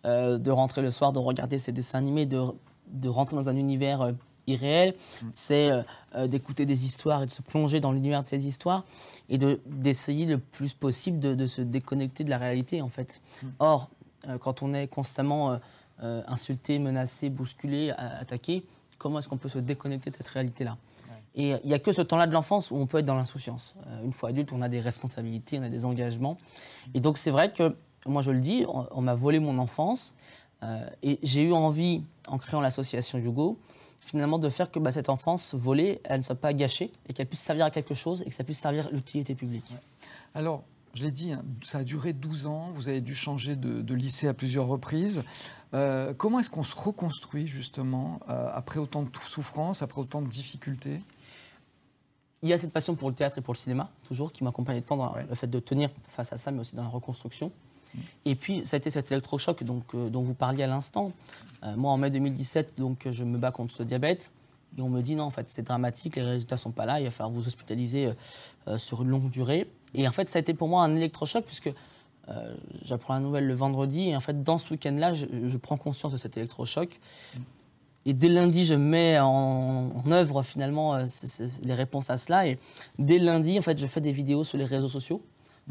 de 0.03 0.51
rentrer 0.51 0.81
le 0.81 0.91
soir, 0.91 1.13
de 1.13 1.19
regarder 1.19 1.57
ces 1.57 1.71
dessins 1.71 1.97
animés, 1.97 2.25
de, 2.25 2.43
de 2.87 3.09
rentrer 3.09 3.35
dans 3.35 3.49
un 3.49 3.55
univers 3.55 4.13
irréel. 4.45 4.93
Mm. 4.93 5.27
C'est 5.31 5.69
d'écouter 6.27 6.65
des 6.65 6.85
histoires 6.85 7.23
et 7.23 7.25
de 7.25 7.31
se 7.31 7.41
plonger 7.41 7.79
dans 7.79 7.91
l'univers 7.91 8.21
de 8.21 8.27
ces 8.27 8.45
histoires 8.45 8.83
et 9.29 9.37
d'essayer 9.37 10.25
le 10.25 10.37
plus 10.37 10.73
possible 10.73 11.19
de, 11.19 11.33
de, 11.33 11.47
se 11.47 11.61
déconnecter 11.61 12.23
de 12.23 12.29
la 12.29 12.37
réalité, 12.37 12.81
en 12.81 12.89
fait. 12.89 13.21
Mm. 13.41 13.47
Or, 13.59 13.89
quand 14.39 14.61
on 14.61 14.73
est 14.73 14.87
constamment 14.87 15.59
euh, 16.03 16.21
insulté, 16.27 16.79
menacé, 16.79 17.29
bousculé, 17.29 17.91
attaqué, 17.91 18.65
comment 18.97 19.19
est-ce 19.19 19.27
qu'on 19.27 19.37
peut 19.37 19.49
se 19.49 19.59
déconnecter 19.59 20.09
de 20.09 20.15
cette 20.15 20.27
réalité-là? 20.27 20.77
Et 21.35 21.49
il 21.63 21.67
n'y 21.67 21.73
a 21.73 21.79
que 21.79 21.91
ce 21.91 22.01
temps-là 22.01 22.27
de 22.27 22.33
l'enfance 22.33 22.69
où 22.69 22.75
on 22.75 22.85
peut 22.85 22.99
être 22.99 23.05
dans 23.05 23.15
l'insouciance. 23.15 23.75
Euh, 23.87 24.03
une 24.03 24.13
fois 24.13 24.29
adulte, 24.29 24.51
on 24.53 24.61
a 24.61 24.69
des 24.69 24.79
responsabilités, 24.79 25.59
on 25.59 25.63
a 25.63 25.69
des 25.69 25.85
engagements. 25.85 26.37
Et 26.93 26.99
donc 26.99 27.17
c'est 27.17 27.31
vrai 27.31 27.51
que, 27.51 27.75
moi 28.05 28.21
je 28.21 28.31
le 28.31 28.39
dis, 28.39 28.65
on, 28.67 29.01
m'a 29.01 29.15
volé 29.15 29.39
mon 29.39 29.57
enfance. 29.57 30.13
Euh, 30.61 30.85
et 31.01 31.19
j'ai 31.23 31.43
eu 31.43 31.53
envie, 31.53 32.03
en 32.27 32.37
créant 32.37 32.61
l'association 32.61 33.17
Yugo, 33.17 33.57
finalement 33.99 34.37
de 34.37 34.49
faire 34.49 34.69
que 34.69 34.79
bah, 34.79 34.91
cette 34.91 35.09
enfance 35.09 35.55
volée, 35.55 36.01
elle 36.03 36.19
ne 36.19 36.23
soit 36.23 36.35
pas 36.35 36.53
gâchée 36.53 36.91
et 37.07 37.13
qu'elle 37.13 37.27
puisse 37.27 37.41
servir 37.41 37.65
à 37.65 37.71
quelque 37.71 37.93
chose 37.93 38.21
et 38.21 38.29
que 38.29 38.35
ça 38.35 38.43
puisse 38.43 38.59
servir 38.59 38.89
l'utilité 38.91 39.33
publique. 39.33 39.73
Alors, 40.35 40.63
je 40.93 41.03
l'ai 41.03 41.11
dit, 41.11 41.33
hein, 41.33 41.43
ça 41.61 41.79
a 41.79 41.83
duré 41.83 42.13
12 42.13 42.45
ans, 42.45 42.69
vous 42.73 42.87
avez 42.87 43.01
dû 43.01 43.15
changer 43.15 43.55
de, 43.55 43.93
lycée 43.93 44.27
à 44.27 44.33
plusieurs 44.33 44.67
reprises. 44.67 45.23
Euh, 45.73 46.13
comment 46.13 46.39
est-ce 46.39 46.51
qu'on 46.51 46.63
se 46.63 46.75
reconstruit 46.75 47.47
justement 47.47 48.19
euh, 48.29 48.49
après 48.53 48.79
autant 48.79 49.01
de 49.01 49.09
souffrances, 49.27 49.81
après 49.81 50.01
autant 50.01 50.21
de 50.21 50.27
difficultés? 50.27 51.01
Il 52.43 52.49
y 52.49 52.53
a 52.53 52.57
cette 52.57 52.73
passion 52.73 52.95
pour 52.95 53.09
le 53.09 53.15
théâtre 53.15 53.39
et 53.39 53.41
pour 53.41 53.53
le 53.53 53.57
cinéma, 53.57 53.89
toujours, 54.03 54.31
qui 54.31 54.43
m'accompagne 54.43 54.81
tant 54.81 54.97
dans 54.97 55.15
le 55.15 55.35
fait 55.35 55.47
de 55.47 55.59
tenir 55.59 55.89
face 56.09 56.31
à 56.31 56.37
ça, 56.37 56.51
mais 56.51 56.59
aussi 56.59 56.75
dans 56.75 56.83
la 56.83 56.89
reconstruction. 56.89 57.51
Mm. 57.93 57.99
Et 58.25 58.35
puis, 58.35 58.65
ça 58.65 58.75
a 58.75 58.77
été 58.77 58.91
cet 58.91 59.11
électrochoc 59.11 59.63
donc, 59.63 59.95
euh, 59.95 60.09
dont 60.09 60.21
vous 60.21 60.35
parliez 60.35 60.63
à 60.63 60.67
l'instant. 60.67 61.11
moi, 61.77 61.91
en 61.91 61.97
mai 61.97 62.11
2017, 62.11 62.73
donc, 62.77 63.07
je 63.09 63.23
me 63.23 63.37
bats 63.39 63.51
contre 63.51 63.73
ce 63.73 63.83
diabète. 63.83 64.29
Et 64.77 64.81
on 64.81 64.89
me 64.89 65.01
dit 65.01 65.15
non, 65.15 65.25
en 65.25 65.29
fait, 65.29 65.49
c'est 65.49 65.63
dramatique, 65.63 66.15
les 66.15 66.23
résultats 66.23 66.57
sont 66.57 66.71
pas 66.71 66.85
là, 66.85 66.99
il 66.99 67.05
va 67.05 67.11
falloir 67.11 67.31
vous 67.31 67.47
hospitaliser 67.47 68.11
sur 68.77 69.03
une 69.03 69.09
longue 69.09 69.29
durée. 69.29 69.69
Et 69.93 70.07
en 70.07 70.11
fait, 70.11 70.29
ça 70.29 70.39
a 70.39 70.41
été 70.41 70.53
pour 70.53 70.67
moi 70.67 70.83
un 70.83 70.95
électrochoc, 70.95 71.45
puisque 71.45 71.71
euh, 72.29 72.55
j'apprends 72.83 73.13
la 73.13 73.19
nouvelle 73.19 73.47
le 73.47 73.53
vendredi. 73.53 74.09
Et 74.09 74.15
en 74.15 74.19
fait, 74.19 74.43
dans 74.43 74.57
ce 74.57 74.71
week-end-là, 74.71 75.13
je, 75.13 75.57
prends 75.57 75.77
conscience 75.77 76.11
de 76.11 76.17
cet 76.17 76.37
électrochoc. 76.37 76.99
Et 78.05 78.13
dès 78.13 78.27
lundi, 78.27 78.65
je 78.65 78.73
mets 78.73 79.19
en, 79.19 79.91
œuvre 80.11 80.43
finalement 80.43 80.95
euh, 80.95 81.05
les 81.63 81.73
réponses 81.73 82.09
à 82.09 82.17
cela. 82.17 82.47
Et 82.47 82.59
dès 82.99 83.19
lundi, 83.19 83.57
en 83.57 83.61
fait, 83.61 83.77
je 83.77 83.87
fais 83.87 84.01
des 84.01 84.11
vidéos 84.11 84.43
sur 84.43 84.57
les 84.57 84.65
réseaux 84.65 84.89
sociaux. 84.89 85.21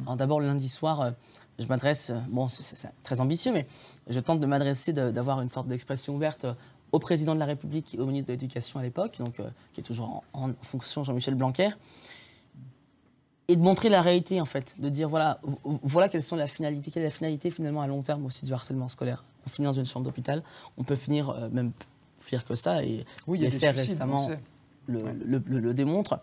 Alors 0.00 0.16
d'abord, 0.16 0.40
lundi 0.40 0.68
soir, 0.68 1.00
euh, 1.00 1.11
je 1.59 1.66
m'adresse, 1.66 2.11
euh, 2.11 2.18
bon, 2.28 2.49
c'est 2.49 2.88
très 3.02 3.21
ambitieux, 3.21 3.52
mais 3.52 3.66
je 4.09 4.18
tente 4.21 4.40
de 4.40 4.47
m'adresser, 4.47 4.92
d'avoir 4.92 5.40
une 5.40 5.49
sorte 5.49 5.66
d'expression 5.66 6.14
ouverte 6.14 6.47
au 6.92 6.99
président 6.99 7.34
de 7.34 7.40
la 7.40 7.46
République 7.46 7.94
et 7.94 7.99
au 7.99 8.06
ministre 8.06 8.28
de 8.28 8.32
l'Éducation 8.34 8.78
à 8.78 8.82
l'époque, 8.82 9.16
donc 9.18 9.40
qui 9.72 9.80
est 9.80 9.84
toujours 9.84 10.22
en, 10.32 10.50
en 10.50 10.52
fonction 10.62 11.04
Jean-Michel 11.04 11.34
Blanquer, 11.34 11.70
et 13.49 13.56
de 13.56 13.62
montrer 13.62 13.88
la 13.88 14.00
réalité 14.00 14.40
en 14.40 14.44
fait, 14.46 14.80
de 14.80 14.88
dire 14.88 15.08
voilà, 15.08 15.40
voilà 15.64 16.08
quelles 16.08 16.22
sont 16.22 16.37
la 16.37 16.46
finalité, 16.46 16.90
quelle 16.90 17.02
est 17.02 17.06
la 17.06 17.11
finalité 17.11 17.50
finalement 17.50 17.82
à 17.82 17.87
long 17.87 18.02
terme 18.02 18.25
aussi 18.26 18.44
du 18.44 18.52
harcèlement 18.52 18.88
scolaire. 18.88 19.25
On 19.46 19.50
finit 19.50 19.66
dans 19.66 19.72
une 19.72 19.87
chambre 19.87 20.04
d'hôpital, 20.04 20.42
on 20.76 20.84
peut 20.84 20.96
finir 20.96 21.49
même 21.50 21.72
pire 22.26 22.44
que 22.44 22.54
ça. 22.54 22.84
Et 22.84 23.04
oui, 23.26 23.38
les 23.38 23.50
faits 23.50 23.76
récemment 23.76 24.28
le, 24.87 25.02
le, 25.46 25.75
démontrent. 25.75 26.20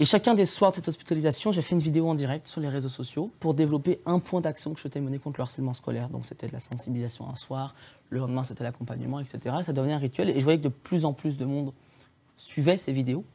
Et 0.00 0.06
chacun 0.06 0.32
des 0.32 0.46
soirs 0.46 0.70
de 0.70 0.76
cette 0.76 0.88
hospitalisation, 0.88 1.52
j'ai 1.52 1.60
fait 1.60 1.74
une 1.74 1.80
vidéo 1.82 2.08
en 2.08 2.14
direct 2.14 2.46
sur 2.46 2.62
les 2.62 2.70
réseaux 2.70 2.88
sociaux 2.88 3.30
pour 3.38 3.52
développer 3.52 4.00
un 4.06 4.18
point 4.18 4.40
d'action 4.40 4.70
que 4.70 4.78
je 4.78 4.80
souhaitais 4.80 4.98
mener 4.98 5.18
contre 5.18 5.40
le 5.40 5.42
harcèlement 5.42 5.74
scolaire. 5.74 6.08
Donc 6.08 6.24
c'était 6.24 6.46
de 6.46 6.54
la 6.54 6.58
sensibilisation 6.58 7.28
un 7.28 7.34
soir, 7.34 7.74
le 8.08 8.18
lendemain 8.18 8.42
c'était 8.42 8.64
l'accompagnement, 8.64 9.20
etc. 9.20 9.56
Ça 9.62 9.74
devenait 9.74 9.92
un 9.92 9.98
rituel 9.98 10.30
et 10.30 10.36
je 10.36 10.40
voyais 10.40 10.56
que 10.56 10.64
de 10.64 10.70
plus 10.70 11.04
en 11.04 11.12
plus 11.12 11.36
de 11.36 11.44
monde 11.44 11.74
suivait 12.38 12.78
ces 12.78 12.92
vidéos. 12.92 13.26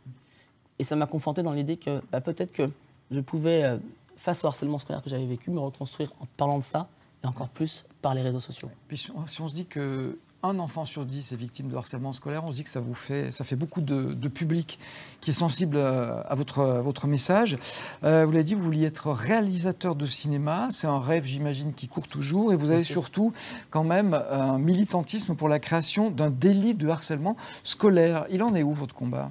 Et 0.80 0.84
ça 0.84 0.96
m'a 0.96 1.06
confronté 1.06 1.44
dans 1.44 1.54
l'idée 1.54 1.78
que 1.78 2.02
bah, 2.12 2.20
peut-être 2.20 2.52
que 2.52 2.72
je 3.12 3.20
pouvais, 3.20 3.64
euh, 3.64 3.78
face 4.18 4.44
au 4.44 4.48
harcèlement 4.48 4.80
scolaire 4.80 5.04
que 5.04 5.10
j'avais 5.12 5.28
vécu, 5.28 5.52
me 5.52 5.60
reconstruire 5.60 6.14
en 6.20 6.26
parlant 6.36 6.58
de 6.58 6.64
ça 6.64 6.90
et 7.24 7.28
encore 7.28 7.50
plus 7.50 7.86
par 8.02 8.16
les 8.16 8.24
réseaux 8.24 8.40
sociaux. 8.40 8.72
Puis 8.88 8.98
si 8.98 9.12
on 9.12 9.48
se 9.48 9.54
dit 9.54 9.68
que 9.68 10.18
un 10.46 10.60
enfant 10.60 10.86
sur 10.86 11.06
dix 11.06 11.32
est 11.32 11.36
victime 11.36 11.70
de 11.70 11.76
harcèlement 11.76 12.14
scolaire, 12.14 12.46
on 12.46 12.52
se 12.52 12.58
dit 12.58 12.64
que 12.64 12.70
ça 12.70 12.80
vous 12.80 12.94
fait, 12.94 13.32
ça 13.32 13.44
fait 13.44 13.56
beaucoup 13.56 13.82
de, 13.82 14.28
public 14.28 14.80
qui 15.22 15.30
est 15.30 15.34
sensible 15.34 15.78
euh, 15.78 16.22
à 16.26 16.36
votre, 16.36 16.82
votre 16.82 17.08
message. 17.08 17.58
Euh, 18.04 18.26
vous 18.26 18.32
l'avez 18.32 18.44
dit, 18.44 18.56
vous 18.56 18.64
vouliez 18.64 18.86
être 18.86 19.12
réalisateur 19.12 19.96
de 19.96 20.06
cinéma. 20.06 20.68
C'est 20.72 20.88
un 20.88 21.00
rêve, 21.00 21.26
j'imagine, 21.26 21.74
qui 21.74 21.88
court 21.88 22.08
toujours. 22.08 22.52
Et 22.52 22.56
vous 22.56 22.72
avez 22.72 22.84
surtout 22.84 23.34
quand 23.70 23.84
même 23.84 24.20
un 24.32 24.58
militantisme 24.58 25.36
pour 25.36 25.48
la 25.48 25.60
création 25.60 26.10
d'un 26.10 26.30
délit 26.30 26.74
de 26.74 26.88
harcèlement 26.88 27.38
scolaire. 27.64 28.26
Il 28.32 28.44
en 28.44 28.56
est 28.56 28.64
où 28.64 28.74
votre 28.74 28.96
combat? 28.96 29.30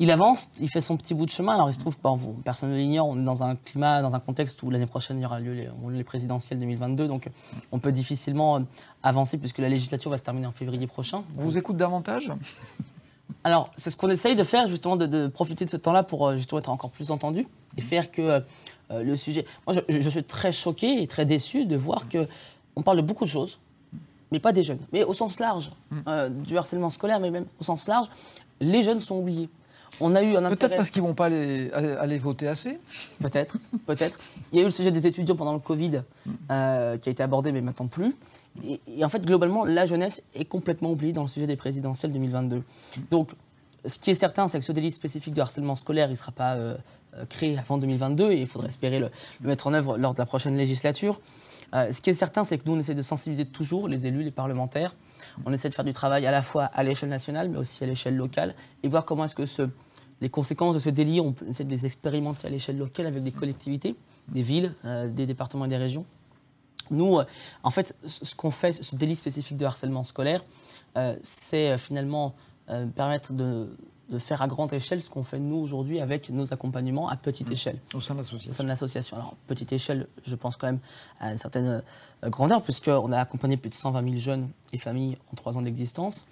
Il 0.00 0.10
avance, 0.10 0.50
il 0.60 0.68
fait 0.68 0.80
son 0.80 0.96
petit 0.96 1.14
bout 1.14 1.26
de 1.26 1.30
chemin. 1.30 1.54
Alors 1.54 1.68
il 1.68 1.74
se 1.74 1.80
trouve, 1.80 1.96
vous, 2.02 2.32
personne 2.44 2.70
ne 2.70 2.76
l'ignore, 2.76 3.08
on 3.08 3.18
est 3.18 3.24
dans 3.24 3.42
un 3.42 3.56
climat, 3.56 4.00
dans 4.00 4.14
un 4.14 4.20
contexte 4.20 4.62
où 4.62 4.70
l'année 4.70 4.86
prochaine 4.86 5.18
il 5.18 5.22
y 5.22 5.26
aura 5.26 5.40
lieu 5.40 5.52
les, 5.54 5.68
les, 5.90 6.04
présidentielles 6.04 6.60
2022, 6.60 7.08
donc 7.08 7.28
on 7.72 7.80
peut 7.80 7.90
difficilement 7.90 8.56
euh, 8.56 8.60
avancer 9.02 9.38
puisque 9.38 9.58
la 9.58 9.68
législature 9.68 10.10
va 10.10 10.18
se 10.18 10.22
terminer 10.22 10.46
en 10.46 10.52
février 10.52 10.86
prochain. 10.86 11.24
vous 11.34 11.58
écoute 11.58 11.76
davantage? 11.76 12.32
Alors 13.42 13.70
c'est 13.76 13.90
ce 13.90 13.96
qu'on 13.96 14.08
essaye 14.08 14.36
de 14.36 14.44
faire 14.44 14.68
justement, 14.68 14.96
de, 14.96 15.26
profiter 15.26 15.64
de 15.64 15.70
ce 15.70 15.76
temps-là 15.76 16.04
pour 16.04 16.28
euh, 16.28 16.36
justement 16.36 16.60
être 16.60 16.70
encore 16.70 16.90
plus 16.90 17.10
entendu 17.10 17.48
et 17.76 17.80
faire 17.80 18.10
que 18.12 18.42
euh, 18.90 19.02
le 19.02 19.16
sujet. 19.16 19.44
Moi 19.66 19.74
je, 19.88 20.00
je, 20.00 20.08
suis 20.08 20.22
très 20.22 20.52
choqué 20.52 21.02
et 21.02 21.06
très 21.08 21.26
déçu 21.26 21.66
de 21.66 21.76
voir 21.76 22.08
que 22.08 22.28
on 22.76 22.82
parle 22.82 22.98
de 22.98 23.02
beaucoup 23.02 23.24
de 23.24 23.30
choses, 23.30 23.58
mais 24.30 24.38
pas 24.38 24.52
des 24.52 24.62
jeunes, 24.62 24.78
mais 24.92 25.02
au 25.02 25.12
sens 25.12 25.40
large 25.40 25.72
du 26.46 26.56
harcèlement 26.56 26.90
scolaire, 26.90 27.18
mais 27.18 27.30
même 27.30 27.46
au 27.60 27.64
sens 27.64 27.88
large, 27.88 28.08
les 28.60 28.84
jeunes 28.84 29.00
sont 29.00 29.16
oubliés. 29.16 29.48
On 30.00 30.14
a 30.14 30.22
eu 30.22 30.36
un 30.36 30.48
Peut-être 30.48 30.76
parce 30.76 30.90
qu'ils 30.90 31.02
ne 31.02 31.08
vont 31.08 31.14
pas 31.14 31.26
aller, 31.26 32.18
voter 32.18 32.48
assez 32.48 32.78
Peut-être, 33.20 33.56
peut-être. 33.86 34.18
Il 34.52 34.56
y 34.56 34.58
a 34.60 34.62
eu 34.62 34.66
le 34.66 34.70
sujet 34.70 34.90
des 34.90 35.06
étudiants 35.06 35.36
pendant 35.36 35.52
le 35.52 35.58
Covid 35.58 36.02
mm. 36.24 36.32
euh, 36.50 36.98
qui 36.98 37.08
a 37.08 37.12
été 37.12 37.22
abordé, 37.22 37.52
mais 37.52 37.60
maintenant 37.60 37.86
plus. 37.86 38.14
Et, 38.64 39.04
en 39.04 39.08
fait, 39.08 39.24
globalement, 39.24 39.64
la 39.64 39.86
jeunesse 39.86 40.22
est 40.34 40.44
complètement 40.44 40.90
oubliée 40.92 41.12
dans 41.12 41.22
le 41.22 41.28
sujet 41.28 41.46
des 41.46 41.56
présidentielles 41.56 42.12
2022. 42.12 42.56
Mm. 42.56 42.62
Donc, 43.10 43.30
ce 43.84 43.98
qui 43.98 44.10
est 44.10 44.14
certain, 44.14 44.48
c'est 44.48 44.58
que 44.58 44.64
ce 44.64 44.72
délit 44.72 44.92
spécifique 44.92 45.34
de 45.34 45.40
harcèlement 45.40 45.74
scolaire, 45.74 46.08
il 46.08 46.12
ne 46.12 46.16
sera 46.16 46.32
pas 46.32 46.54
euh, 46.54 46.76
euh, 47.16 47.24
créé 47.28 47.58
avant 47.58 47.78
2022 47.78 48.32
et 48.32 48.40
il 48.40 48.46
faudrait 48.46 48.68
espérer 48.68 48.98
le, 48.98 49.10
mettre 49.40 49.66
en 49.66 49.74
œuvre 49.74 49.98
lors 49.98 50.14
de 50.14 50.18
la 50.18 50.26
prochaine 50.26 50.56
législature. 50.56 51.20
ce 51.72 52.00
qui 52.00 52.10
est 52.10 52.14
certain, 52.14 52.44
c'est 52.44 52.58
que 52.58 52.64
nous, 52.66 52.76
on 52.76 52.78
essaie 52.78 52.94
de 52.94 53.02
sensibiliser 53.02 53.46
toujours 53.46 53.88
les 53.88 54.06
élus, 54.06 54.22
les 54.22 54.30
parlementaires. 54.30 54.94
On 55.46 55.52
essaie 55.52 55.68
de 55.68 55.74
faire 55.74 55.84
du 55.84 55.92
travail 55.92 56.26
à 56.26 56.30
la 56.30 56.42
fois 56.42 56.64
à 56.64 56.82
l'échelle 56.82 57.08
nationale, 57.08 57.48
mais 57.48 57.58
aussi 57.58 57.84
à 57.84 57.86
l'échelle 57.86 58.16
locale, 58.16 58.54
et 58.82 58.88
voir 58.88 59.04
comment 59.04 59.24
est-ce 59.24 59.34
que 59.34 59.46
ce, 59.46 59.68
les 60.20 60.28
conséquences 60.28 60.74
de 60.74 60.80
ce 60.80 60.90
délit, 60.90 61.20
on 61.20 61.34
essaie 61.48 61.64
de 61.64 61.70
les 61.70 61.86
expérimenter 61.86 62.46
à 62.46 62.50
l'échelle 62.50 62.78
locale 62.78 63.06
avec 63.06 63.22
des 63.22 63.32
collectivités, 63.32 63.96
des 64.28 64.42
villes, 64.42 64.74
euh, 64.84 65.08
des 65.08 65.26
départements 65.26 65.64
et 65.64 65.68
des 65.68 65.76
régions. 65.76 66.04
Nous, 66.90 67.18
euh, 67.18 67.24
en 67.62 67.70
fait, 67.70 67.94
ce 68.04 68.34
qu'on 68.34 68.50
fait, 68.50 68.72
ce 68.72 68.96
délit 68.96 69.16
spécifique 69.16 69.56
de 69.56 69.64
harcèlement 69.64 70.04
scolaire, 70.04 70.44
euh, 70.96 71.16
c'est 71.22 71.76
finalement 71.78 72.34
permettre 72.96 73.32
de, 73.32 73.74
de, 74.10 74.18
faire 74.18 74.42
à 74.42 74.46
grande 74.46 74.74
échelle 74.74 75.00
ce 75.00 75.08
qu'on 75.08 75.22
fait 75.22 75.38
nous 75.38 75.56
aujourd'hui 75.56 76.00
avec 76.00 76.28
nos 76.28 76.52
accompagnements 76.52 77.08
à 77.08 77.16
petite 77.16 77.48
mmh. 77.48 77.52
échelle. 77.52 77.78
Au 77.94 78.02
sein 78.02 78.12
de 78.12 78.18
l'association. 78.18 78.50
Au 78.50 78.52
sein 78.52 78.64
de 78.64 78.68
l'association. 78.68 79.16
Alors, 79.16 79.36
petite 79.46 79.72
échelle, 79.72 80.06
je 80.26 80.34
pense 80.34 80.58
quand 80.58 80.66
même 80.66 80.80
à 81.18 81.32
une 81.32 81.38
certaine 81.38 81.82
grandeur, 82.24 82.62
puisqu'on 82.62 83.12
a 83.12 83.18
accompagné 83.18 83.56
plus 83.56 83.70
de 83.70 83.74
120 83.74 84.02
000 84.02 84.16
jeunes 84.16 84.48
et 84.72 84.78
familles 84.78 85.16
en 85.32 85.36
trois 85.36 85.56
ans 85.56 85.62
d'existence. 85.62 86.26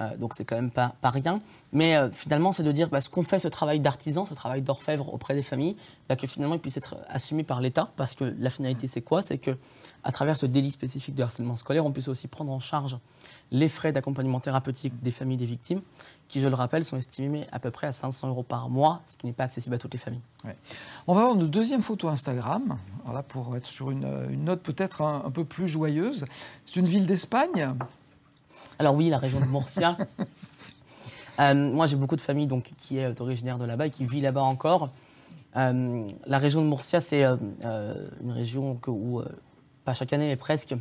Euh, 0.00 0.16
donc 0.16 0.34
c'est 0.34 0.44
quand 0.44 0.56
même 0.56 0.70
pas, 0.70 0.94
rien. 1.02 1.40
Mais 1.72 1.96
euh, 1.96 2.10
finalement, 2.10 2.52
c'est 2.52 2.62
de 2.62 2.72
dire 2.72 2.88
bah, 2.88 3.00
ce 3.00 3.08
qu'on 3.08 3.22
fait, 3.22 3.38
ce 3.38 3.48
travail 3.48 3.80
d'artisan, 3.80 4.26
ce 4.26 4.34
travail 4.34 4.62
d'orfèvre 4.62 5.12
auprès 5.12 5.34
des 5.34 5.42
familles, 5.42 5.76
bah, 6.08 6.16
que 6.16 6.26
finalement 6.26 6.54
il 6.54 6.60
puisse 6.60 6.76
être 6.76 6.96
assumé 7.08 7.44
par 7.44 7.60
l'État, 7.60 7.90
parce 7.96 8.14
que 8.14 8.24
la 8.38 8.50
finalité 8.50 8.86
c'est 8.86 9.02
quoi? 9.02 9.22
C'est 9.22 9.38
que 9.38 9.56
à 10.02 10.12
travers 10.12 10.36
ce 10.36 10.46
délit 10.46 10.70
spécifique 10.70 11.14
de 11.14 11.22
harcèlement 11.22 11.56
scolaire, 11.56 11.86
on 11.86 11.92
puisse 11.92 12.08
aussi 12.08 12.28
prendre 12.28 12.52
en 12.52 12.60
charge 12.60 12.98
les 13.52 13.68
frais 13.68 13.92
d'accompagnement 13.92 14.40
thérapeutique 14.40 15.00
des 15.02 15.12
familles 15.12 15.36
des 15.36 15.46
victimes, 15.46 15.80
qui, 16.28 16.40
je 16.40 16.48
le 16.48 16.54
rappelle, 16.54 16.84
sont 16.84 16.96
estimés 16.96 17.46
à 17.52 17.58
peu 17.58 17.70
près 17.70 17.86
à 17.86 17.92
500 17.92 18.28
euros 18.28 18.42
par 18.42 18.70
mois, 18.70 19.02
ce 19.06 19.16
qui 19.16 19.26
n'est 19.26 19.32
pas 19.32 19.44
accessible 19.44 19.74
à 19.76 19.78
toutes 19.78 19.92
les 19.92 19.98
familles. 19.98 20.22
On 21.06 21.14
va 21.14 21.22
voir 21.22 21.34
une 21.34 21.48
deuxième 21.48 21.82
photo 21.82 22.08
Instagram, 22.08 22.78
voilà, 23.04 23.22
pour 23.22 23.56
être 23.56 23.66
sur 23.66 23.90
une, 23.90 24.08
note 24.44 24.60
peut-être 24.60 25.00
peu 25.30 25.44
plus 25.44 25.68
joyeuse. 25.68 26.24
C'est 26.64 26.76
une 26.76 26.86
ville 26.86 27.06
d'Espagne 27.06 27.74
alors 28.78 28.94
oui, 28.94 29.08
la 29.08 29.18
région 29.18 29.40
de 29.40 29.46
Murcia. 29.46 29.96
Euh, 31.40 31.52
moi, 31.52 31.86
j'ai 31.86 31.96
beaucoup 31.96 32.14
de 32.14 32.20
familles 32.20 32.46
donc, 32.46 32.70
qui 32.78 32.98
est 32.98 33.20
originaire 33.20 33.58
de 33.58 33.64
là-bas 33.64 33.88
et 33.88 33.90
qui 33.90 34.04
vit 34.04 34.20
là-bas 34.20 34.44
encore. 34.44 34.90
Euh, 35.56 36.08
la 36.26 36.38
région 36.38 36.62
de 36.62 36.68
Murcia, 36.68 37.00
c'est 37.00 37.24
euh, 37.24 37.36
une 38.22 38.30
région 38.30 38.76
que, 38.76 38.92
où, 38.92 39.20
pas 39.84 39.94
chaque 39.94 40.12
année, 40.12 40.28
mais 40.28 40.36
presque, 40.36 40.76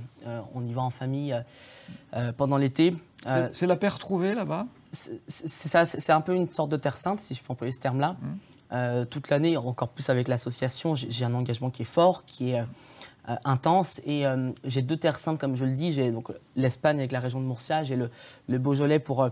on 0.53 0.63
y 0.63 0.71
va 0.71 0.83
en 0.83 0.91
famille 0.91 1.35
pendant 2.37 2.57
l'été. 2.57 2.93
c'est 3.51 3.65
la 3.65 3.75
paix 3.75 3.87
retrouvée 3.87 4.35
là-bas? 4.35 4.67
C'est 4.91 6.11
un 6.11 6.21
peu 6.21 6.35
une 6.35 6.51
sorte 6.51 6.69
de 6.69 6.77
terre 6.77 6.97
sainte, 6.97 7.19
si 7.19 7.33
je 7.33 7.41
peux 7.41 7.51
employer 7.51 7.71
ce 7.71 7.79
terme-là. 7.79 8.15
Mmh. 8.71 9.05
toute 9.05 9.31
l'année, 9.31 9.57
encore 9.57 9.89
plus 9.89 10.07
avec 10.11 10.27
l'association, 10.27 10.93
j'ai 10.93 11.25
un 11.25 11.33
engagement 11.33 11.71
qui 11.71 11.81
est 11.81 11.85
fort, 11.85 12.25
qui 12.25 12.51
est 12.51 12.63
euh, 13.29 13.35
intense. 13.45 14.01
Et 14.05 14.25
euh, 14.25 14.51
j'ai 14.65 14.81
deux 14.81 14.97
terres 14.97 15.17
saintes, 15.17 15.39
comme 15.39 15.55
je 15.55 15.63
le 15.63 15.71
dis. 15.71 15.93
J'ai 15.93 16.11
donc 16.11 16.27
l'Espagne 16.57 16.99
avec 16.99 17.13
la 17.13 17.21
région 17.21 17.39
de 17.39 17.45
Murcia. 17.45 17.83
J'ai 17.83 17.95
le, 17.95 18.09
le, 18.49 18.57
Beaujolais 18.57 18.99
pour 18.99 19.29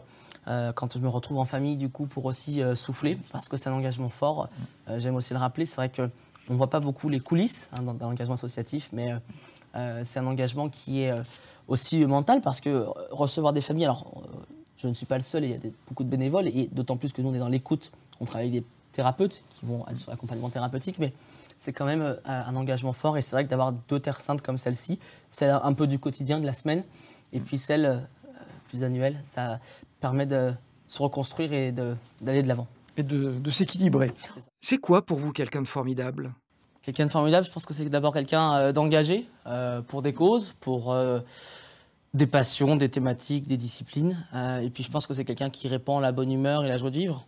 euh, 0.47 0.71
quand 0.71 0.93
je 0.93 0.99
me 0.99 1.09
retrouve 1.09 1.39
en 1.39 1.45
famille, 1.45 1.75
du 1.75 1.89
coup, 1.89 2.05
pour 2.05 2.23
aussi 2.23 2.61
souffler, 2.75 3.17
parce 3.31 3.49
que 3.49 3.57
c'est 3.57 3.69
un 3.69 3.73
engagement 3.73 4.09
fort. 4.09 4.49
J'aime 4.97 5.15
aussi 5.15 5.33
le 5.33 5.39
rappeler. 5.39 5.65
C'est 5.65 5.75
vrai 5.75 5.89
que 5.89 6.09
on 6.49 6.55
voit 6.55 6.69
pas 6.69 6.79
beaucoup 6.79 7.09
les 7.09 7.19
coulisses 7.19 7.69
hein, 7.73 7.81
dans, 7.81 8.07
l'engagement 8.07 8.35
associatif, 8.35 8.89
mais 8.93 9.11
c'est 10.03 10.19
un 10.19 10.25
engagement 10.25 10.69
qui 10.69 11.01
est 11.01 11.13
aussi 11.67 12.05
mental, 12.05 12.41
parce 12.41 12.61
que 12.61 12.87
recevoir 13.11 13.53
des 13.53 13.61
familles. 13.61 13.85
Alors, 13.85 14.23
je 14.77 14.87
ne 14.87 14.93
suis 14.93 15.05
pas 15.05 15.17
le 15.17 15.23
seul. 15.23 15.43
Il 15.43 15.51
y 15.51 15.53
a 15.53 15.59
beaucoup 15.87 16.03
de 16.03 16.09
bénévoles, 16.09 16.47
et 16.47 16.69
d'autant 16.71 16.97
plus 16.97 17.13
que 17.13 17.21
nous 17.21 17.29
on 17.29 17.33
est 17.33 17.39
dans 17.39 17.49
l'écoute. 17.49 17.91
On 18.19 18.25
travaille 18.25 18.47
avec 18.47 18.63
des 18.63 18.67
thérapeutes 18.93 19.43
qui 19.49 19.65
vont 19.65 19.85
être 19.87 19.97
sur 19.97 20.11
l'accompagnement 20.11 20.49
thérapeutique, 20.49 20.97
mais 20.97 21.13
c'est 21.61 21.73
quand 21.73 21.85
même 21.85 22.01
euh, 22.01 22.15
un 22.25 22.55
engagement 22.55 22.91
fort. 22.91 23.17
Et 23.17 23.21
c'est 23.21 23.35
vrai 23.35 23.45
que 23.45 23.49
d'avoir 23.49 23.71
deux 23.71 23.99
terres 23.99 24.19
saintes 24.19 24.41
comme 24.41 24.57
celle-ci, 24.57 24.99
c'est 25.27 25.47
un 25.47 25.73
peu 25.73 25.85
du 25.85 25.99
quotidien 25.99 26.39
de 26.39 26.45
la 26.45 26.53
semaine. 26.53 26.83
Et 27.33 27.39
puis 27.39 27.59
celle 27.59 27.85
euh, 27.85 27.97
plus 28.67 28.83
annuelle, 28.83 29.19
ça 29.21 29.59
permet 29.99 30.25
de 30.25 30.51
se 30.87 31.03
reconstruire 31.03 31.53
et 31.53 31.71
d'aller 31.71 32.41
de 32.41 32.47
l'avant. 32.47 32.67
Et 32.97 33.03
de, 33.03 33.49
s'équilibrer. 33.51 34.11
C'est 34.59 34.79
quoi 34.79 35.05
pour 35.05 35.19
vous 35.19 35.31
quelqu'un 35.31 35.61
de 35.61 35.67
formidable? 35.67 36.33
Quelqu'un 36.81 37.05
de 37.05 37.11
formidable, 37.11 37.45
je 37.45 37.51
pense 37.51 37.67
que 37.67 37.75
c'est 37.75 37.87
d'abord 37.87 38.13
quelqu'un 38.13 38.55
euh, 38.55 38.71
d'engagé 38.71 39.27
pour 39.87 40.01
des 40.01 40.13
causes, 40.13 40.55
pour 40.59 40.95
des 42.15 42.27
passions, 42.27 42.75
des 42.75 42.89
thématiques, 42.89 43.45
des 43.47 43.57
disciplines. 43.57 44.25
et 44.63 44.69
puis 44.71 44.83
je 44.83 44.89
pense 44.89 45.05
que 45.05 45.13
c'est 45.13 45.25
quelqu'un 45.25 45.51
qui 45.51 45.67
répand 45.67 46.01
la 46.01 46.11
bonne 46.11 46.31
humeur 46.31 46.65
et 46.65 46.67
la 46.67 46.77
joie 46.77 46.89
de 46.89 46.97
vivre. 46.97 47.27